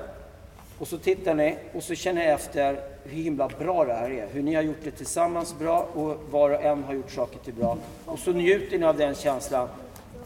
Och 0.80 0.88
så 0.88 0.98
tittar 0.98 1.34
ni 1.34 1.56
och 1.74 1.82
så 1.82 1.94
känner 1.94 2.20
ni 2.20 2.26
efter 2.26 2.80
hur 3.04 3.22
himla 3.22 3.48
bra 3.48 3.84
det 3.84 3.92
här 3.92 4.10
är. 4.10 4.28
Hur 4.32 4.42
ni 4.42 4.54
har 4.54 4.62
gjort 4.62 4.84
det 4.84 4.90
tillsammans 4.90 5.58
bra 5.58 5.88
och 5.94 6.16
var 6.30 6.50
och 6.50 6.62
en 6.62 6.84
har 6.84 6.94
gjort 6.94 7.10
saker 7.10 7.38
till 7.38 7.54
bra. 7.54 7.78
Och 8.04 8.18
så 8.18 8.32
njuter 8.32 8.78
ni 8.78 8.86
av 8.86 8.96
den 8.96 9.14
känslan. 9.14 9.68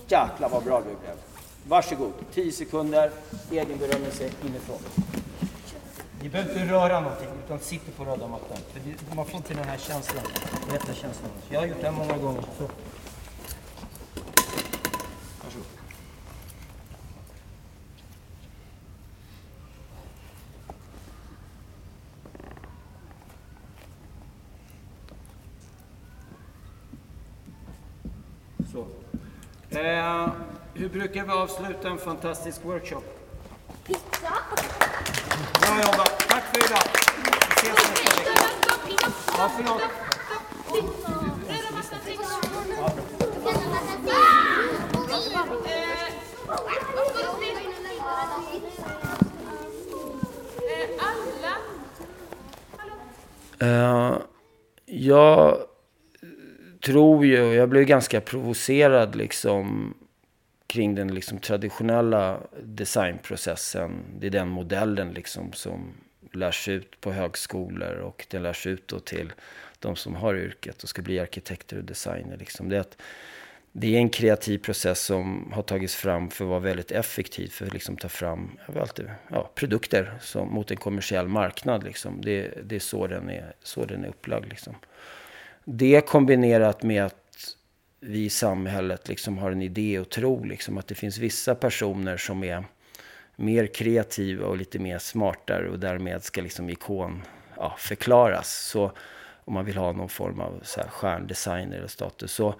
Jäklar 0.08 0.48
vad 0.48 0.64
bra 0.64 0.78
du 0.78 0.84
blev. 0.84 1.16
Varsågod, 1.68 2.12
10 2.34 2.52
sekunder, 2.52 3.10
egen 3.50 3.78
berömmelse 3.78 4.24
inifrån. 4.24 4.78
Ni 6.22 6.28
behöver 6.28 6.60
inte 6.60 6.72
röra 6.72 7.00
någonting 7.00 7.28
utan 7.46 7.58
sitter 7.58 7.92
på 7.92 8.04
röda 8.04 8.28
mattan. 8.28 8.58
För 9.08 9.16
man 9.16 9.26
får 9.26 9.36
inte 9.36 9.54
den 9.54 9.64
här 9.64 9.78
känslan, 9.78 10.24
rätta 10.72 10.94
känslan. 10.94 11.30
Jag 11.50 11.60
har 11.60 11.66
gjort 11.66 11.80
det 11.80 11.86
här 11.86 11.92
många 11.92 12.16
gånger. 12.16 12.42
Så. 12.58 12.68
Varsågod. 15.44 15.66
Så. 28.72 28.86
Eh, 29.78 30.28
hur 30.74 30.83
brukar 30.94 31.24
vi 31.24 31.32
avsluta 31.32 31.88
en 31.88 31.98
fantastisk 31.98 32.64
workshop? 32.64 33.02
Pizza. 33.86 34.32
Bra 35.60 35.76
jobbat. 35.82 36.28
Tack 36.28 36.42
för 36.42 36.58
idag. 36.66 36.82
Vi 37.62 37.68
ses 37.68 37.90
nästa 38.52 38.76
vecka. 38.86 39.06
Ja, 39.38 39.50
förlåt. 39.56 39.82
Eh, 53.58 54.18
jag 54.86 55.58
tror 56.84 57.26
ju, 57.26 57.54
jag 57.54 57.68
blev 57.68 57.84
ganska 57.84 58.20
provocerad 58.20 59.16
liksom 59.16 59.94
kring 60.74 60.94
den 60.94 61.14
liksom 61.14 61.38
traditionella 61.38 62.40
designprocessen. 62.62 64.04
Det 64.18 64.26
är 64.26 64.30
den 64.30 64.48
modellen 64.48 65.12
liksom 65.12 65.52
som 65.52 65.94
lärs 66.32 66.68
ut 66.68 67.00
på 67.00 67.12
högskolor 67.12 67.96
och 67.96 68.26
den 68.30 68.42
lärs 68.42 68.66
ut 68.66 68.88
då 68.88 69.00
till 69.00 69.32
de 69.78 69.96
som 69.96 70.14
har 70.14 70.34
yrket 70.36 70.82
och 70.82 70.88
ska 70.88 71.02
bli 71.02 71.20
arkitekter 71.20 71.76
och 71.76 71.84
designer. 71.84 72.36
Liksom. 72.36 72.68
Det, 72.68 72.76
är 72.76 72.80
att 72.80 72.96
det 73.72 73.94
är 73.94 73.98
en 73.98 74.08
kreativ 74.08 74.58
process 74.58 75.00
som 75.00 75.52
har 75.52 75.62
tagits 75.62 75.94
fram 75.94 76.30
för 76.30 76.44
att 76.44 76.48
vara 76.48 76.60
väldigt 76.60 76.90
effektiv 76.90 77.48
för 77.48 77.66
att 77.66 77.72
liksom 77.72 77.96
ta 77.96 78.08
fram 78.08 78.58
alltid, 78.80 79.10
ja, 79.30 79.50
produkter 79.54 80.12
som, 80.20 80.48
mot 80.48 80.70
en 80.70 80.76
kommersiell 80.76 81.28
marknad. 81.28 81.84
Liksom. 81.84 82.20
Det, 82.20 82.54
det 82.64 82.76
är 82.76 82.80
så 82.80 83.06
den 83.06 83.30
är, 83.30 83.52
så 83.62 83.84
den 83.84 84.04
är 84.04 84.08
upplagd. 84.08 84.48
Liksom. 84.48 84.74
Det 85.64 86.00
kombinerat 86.06 86.82
med 86.82 87.04
att 87.04 87.23
vi 88.06 88.24
i 88.24 88.30
samhället 88.30 89.08
liksom 89.08 89.38
har 89.38 89.50
en 89.50 89.62
idé 89.62 89.98
och 89.98 90.10
tro 90.10 90.44
liksom, 90.44 90.78
att 90.78 90.86
det 90.86 90.94
finns 90.94 91.18
vissa 91.18 91.54
personer 91.54 92.16
som 92.16 92.44
är 92.44 92.64
mer 93.36 93.66
kreativa 93.66 94.46
och 94.46 94.56
lite 94.56 94.78
mer 94.78 94.98
smartare 94.98 95.70
och 95.70 95.78
därmed 95.78 96.24
ska 96.24 96.42
liksom 96.42 96.70
ikon 96.70 97.22
ja, 97.56 97.74
förklaras. 97.78 98.68
Så 98.68 98.92
om 99.44 99.54
man 99.54 99.64
vill 99.64 99.76
ha 99.76 99.92
någon 99.92 100.08
form 100.08 100.40
av 100.40 100.60
så 100.62 100.80
här 100.80 100.88
stjärndesigner 100.88 101.76
eller 101.76 101.88
status. 101.88 102.32
Så 102.32 102.54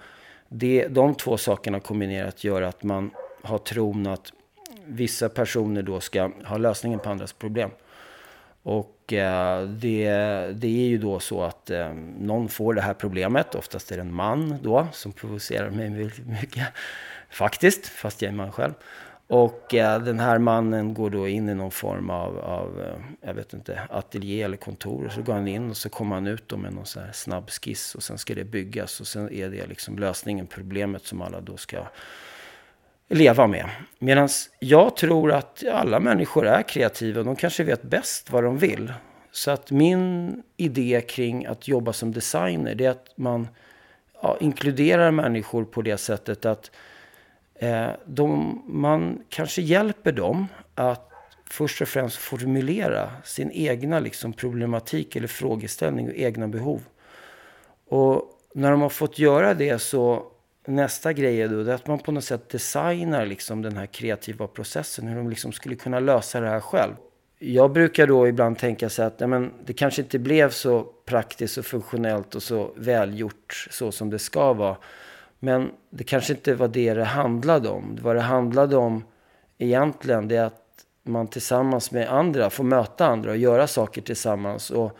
det, 0.49 0.87
de 0.87 1.15
två 1.15 1.37
sakerna 1.37 1.79
kombinerat 1.79 2.43
gör 2.43 2.61
att 2.61 2.83
man 2.83 3.11
har 3.41 3.57
tron 3.57 4.07
att 4.07 4.33
vissa 4.85 5.29
personer 5.29 5.81
då 5.81 5.99
ska 5.99 6.31
ha 6.45 6.57
lösningen 6.57 6.99
på 6.99 7.09
andras 7.09 7.33
problem. 7.33 7.69
Och 8.65 9.13
eh, 9.13 9.67
det, 9.67 10.09
det 10.53 10.67
är 10.67 10.87
ju 10.87 10.97
då 10.97 11.19
så 11.19 11.43
att 11.43 11.69
eh, 11.69 11.93
någon 12.19 12.49
får 12.49 12.73
det 12.73 12.81
här 12.81 12.93
problemet, 12.93 13.55
oftast 13.55 13.91
är 13.91 13.95
det 13.95 14.01
en 14.01 14.13
man 14.13 14.57
då, 14.61 14.87
som 14.91 15.11
provocerar 15.11 15.69
mig 15.69 15.89
väldigt 15.89 16.27
mycket. 16.27 16.67
Faktiskt, 17.29 17.87
fast 17.87 18.21
jag 18.21 18.31
är 18.31 18.35
man 18.35 18.51
själv. 18.51 18.73
Och 19.27 19.73
eh, 19.73 20.01
den 20.01 20.19
här 20.19 20.37
mannen 20.37 20.93
går 20.93 21.09
då 21.09 21.27
in 21.27 21.49
i 21.49 21.53
någon 21.53 21.71
form 21.71 22.09
av, 22.09 22.39
av 22.39 22.81
eh, 22.81 23.27
jag 23.27 23.33
vet 23.33 23.53
inte, 23.53 23.81
ateljé 23.89 24.41
eller 24.41 24.57
kontor. 24.57 25.05
Och 25.05 25.11
så 25.11 25.21
går 25.21 25.33
han 25.33 25.47
in 25.47 25.69
och 25.69 25.77
så 25.77 25.89
kommer 25.89 26.15
han 26.15 26.27
ut 26.27 26.57
med 26.57 26.73
någon 26.73 26.85
så 26.85 26.99
här 26.99 27.11
snabb 27.11 27.49
skiss 27.49 27.95
och 27.95 28.03
sen 28.03 28.17
ska 28.17 28.35
det 28.35 28.43
byggas. 28.43 29.01
Och 29.01 29.07
sen 29.07 29.31
är 29.31 29.49
det 29.49 29.65
liksom 29.65 29.99
lösningen, 29.99 30.47
problemet 30.47 31.05
som 31.05 31.21
alla 31.21 31.41
då 31.41 31.57
ska 31.57 31.77
leva 33.07 33.47
med. 33.47 33.69
Medan 33.99 34.29
jag 34.59 34.95
tror 34.95 35.31
att 35.31 35.63
alla 35.71 35.99
människor 35.99 36.47
är 36.47 36.63
kreativa 36.63 37.19
och 37.19 37.25
de 37.25 37.35
kanske 37.35 37.63
vet 37.63 37.81
bäst 37.81 38.31
vad 38.31 38.43
de 38.43 38.57
vill. 38.57 38.93
Så 39.31 39.51
att 39.51 39.71
min 39.71 40.43
idé 40.57 41.01
kring 41.07 41.45
att 41.45 41.67
jobba 41.67 41.93
som 41.93 42.11
designer 42.11 42.75
det 42.75 42.85
är 42.85 42.89
att 42.89 43.13
man 43.15 43.47
ja, 44.21 44.37
inkluderar 44.39 45.11
människor 45.11 45.65
på 45.65 45.81
det 45.81 45.97
sättet 45.97 46.45
att 46.45 46.71
eh, 47.55 47.87
de, 48.05 48.61
man 48.65 49.23
kanske 49.29 49.61
hjälper 49.61 50.11
dem 50.11 50.47
att 50.75 51.11
först 51.45 51.81
och 51.81 51.87
främst 51.87 52.17
formulera 52.17 53.11
sin 53.23 53.51
egna 53.51 53.99
liksom, 53.99 54.33
problematik 54.33 55.15
eller 55.15 55.27
frågeställning 55.27 56.07
och 56.07 56.15
egna 56.15 56.47
behov. 56.47 56.81
Och 57.87 58.41
när 58.53 58.71
de 58.71 58.81
har 58.81 58.89
fått 58.89 59.19
göra 59.19 59.53
det 59.53 59.79
så 59.79 60.31
nästa 60.67 61.13
grej 61.13 61.41
är 61.41 61.47
då 61.47 61.63
det 61.63 61.71
är 61.71 61.75
att 61.75 61.87
man 61.87 61.99
på 61.99 62.11
något 62.11 62.23
sätt 62.23 62.49
designar 62.49 63.25
liksom 63.25 63.61
den 63.61 63.77
här 63.77 63.85
kreativa 63.85 64.47
processen. 64.47 65.07
Hur 65.07 65.15
de 65.15 65.29
liksom 65.29 65.51
skulle 65.51 65.75
kunna 65.75 65.99
lösa 65.99 66.39
det 66.39 66.49
här 66.49 66.59
själv. 66.59 66.93
Jag 67.39 67.71
brukar 67.71 68.07
då 68.07 68.27
ibland 68.27 68.59
tänka 68.59 68.89
så 68.89 69.03
att 69.03 69.21
ja, 69.21 69.27
men 69.27 69.51
det 69.65 69.73
kanske 69.73 70.01
inte 70.01 70.19
blev 70.19 70.49
så 70.49 70.83
praktiskt 71.05 71.57
och 71.57 71.65
funktionellt 71.65 72.35
och 72.35 72.43
så 72.43 72.71
välgjort 72.75 73.67
så 73.71 73.91
som 73.91 74.09
det 74.09 74.19
ska 74.19 74.53
vara. 74.53 74.77
Men 75.39 75.71
det 75.89 76.03
kanske 76.03 76.33
inte 76.33 76.55
var 76.55 76.67
det 76.67 76.93
det 76.93 77.03
handlade 77.03 77.69
om. 77.69 77.97
Vad 78.01 78.15
det 78.15 78.21
handlade 78.21 78.77
om 78.77 79.03
egentligen 79.57 80.27
det 80.27 80.35
är 80.35 80.45
att 80.45 80.61
man 81.03 81.27
tillsammans 81.27 81.91
med 81.91 82.09
andra 82.09 82.49
får 82.49 82.63
möta 82.63 83.05
andra 83.05 83.31
och 83.31 83.37
göra 83.37 83.67
saker 83.67 84.01
tillsammans. 84.01 84.71
Och 84.71 84.97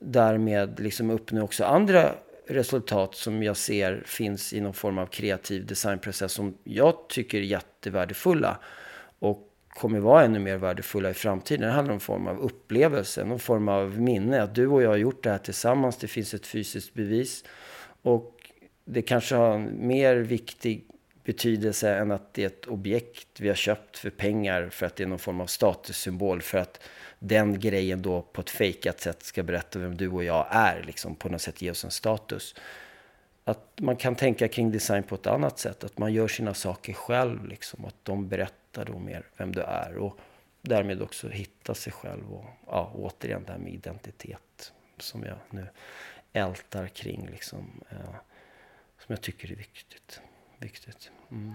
därmed 0.00 0.80
liksom 0.80 1.10
uppnå 1.10 1.44
också 1.44 1.64
andra 1.64 2.14
resultat 2.48 3.14
som 3.14 3.42
jag 3.42 3.56
ser 3.56 4.02
finns 4.06 4.52
i 4.52 4.60
någon 4.60 4.74
form 4.74 4.98
av 4.98 5.06
kreativ 5.06 5.66
designprocess 5.66 6.32
som 6.32 6.58
jag 6.64 7.08
tycker 7.08 7.38
är 7.38 7.42
jättevärdefulla 7.42 8.58
och 9.18 9.44
kommer 9.68 10.00
vara 10.00 10.24
ännu 10.24 10.38
mer 10.38 10.56
värdefulla 10.56 11.10
i 11.10 11.14
framtiden. 11.14 11.66
Det 11.66 11.72
handlar 11.72 11.92
om 11.92 11.96
en 11.96 12.00
form 12.00 12.26
av 12.26 12.40
upplevelse, 12.40 13.24
någon 13.24 13.38
form 13.38 13.68
av 13.68 14.00
minne. 14.00 14.42
Att 14.42 14.54
du 14.54 14.66
och 14.66 14.82
jag 14.82 14.88
har 14.88 14.96
gjort 14.96 15.22
det 15.22 15.30
här 15.30 15.38
tillsammans, 15.38 15.96
det 15.96 16.08
finns 16.08 16.34
ett 16.34 16.46
fysiskt 16.46 16.94
bevis. 16.94 17.44
Och 18.02 18.34
det 18.84 19.02
kanske 19.02 19.34
har 19.34 19.54
en 19.54 19.86
mer 19.86 20.16
viktig 20.16 20.84
betydelse 21.24 21.94
än 21.94 22.10
att 22.10 22.34
det 22.34 22.42
är 22.42 22.46
ett 22.46 22.66
objekt 22.66 23.40
vi 23.40 23.48
har 23.48 23.54
köpt 23.54 23.98
för 23.98 24.10
pengar 24.10 24.68
för 24.68 24.86
att 24.86 24.96
det 24.96 25.02
är 25.02 25.06
någon 25.06 25.18
form 25.18 25.40
av 25.40 25.46
statussymbol 25.46 26.42
för 26.42 26.58
att 26.58 26.80
den 27.18 27.60
grejen 27.60 28.02
då 28.02 28.22
på 28.22 28.40
ett 28.40 28.50
fejkat 28.50 29.00
sätt 29.00 29.22
ska 29.22 29.42
berätta 29.42 29.78
vem 29.78 29.96
du 29.96 30.08
och 30.08 30.24
jag 30.24 30.46
är, 30.50 30.82
liksom 30.82 31.14
på 31.14 31.28
något 31.28 31.42
sätt 31.42 31.62
ge 31.62 31.70
oss 31.70 31.84
en 31.84 31.90
status. 31.90 32.54
Att 33.44 33.80
man 33.80 33.96
kan 33.96 34.14
tänka 34.14 34.48
kring 34.48 34.72
design 34.72 35.02
på 35.02 35.14
ett 35.14 35.26
annat 35.26 35.58
sätt, 35.58 35.84
att 35.84 35.98
man 35.98 36.12
gör 36.12 36.28
sina 36.28 36.54
saker 36.54 36.92
själv, 36.92 37.46
liksom, 37.46 37.84
att 37.84 37.96
de 38.02 38.28
berättar 38.28 38.84
då 38.84 38.98
mer 38.98 39.26
vem 39.36 39.52
du 39.52 39.60
är 39.60 39.96
och 39.96 40.18
därmed 40.62 41.02
också 41.02 41.28
hitta 41.28 41.74
sig 41.74 41.92
själv 41.92 42.32
och 42.32 42.44
ja, 42.66 42.92
återigen 42.94 43.44
det 43.44 43.52
här 43.52 43.58
med 43.58 43.72
identitet 43.72 44.72
som 44.98 45.22
jag 45.22 45.38
nu 45.50 45.66
ältar 46.32 46.86
kring, 46.86 47.28
liksom, 47.30 47.80
eh, 47.90 48.14
som 48.98 49.06
jag 49.06 49.20
tycker 49.20 49.52
är 49.52 49.56
viktigt. 49.56 50.20
viktigt. 50.58 51.10
Mm. 51.30 51.54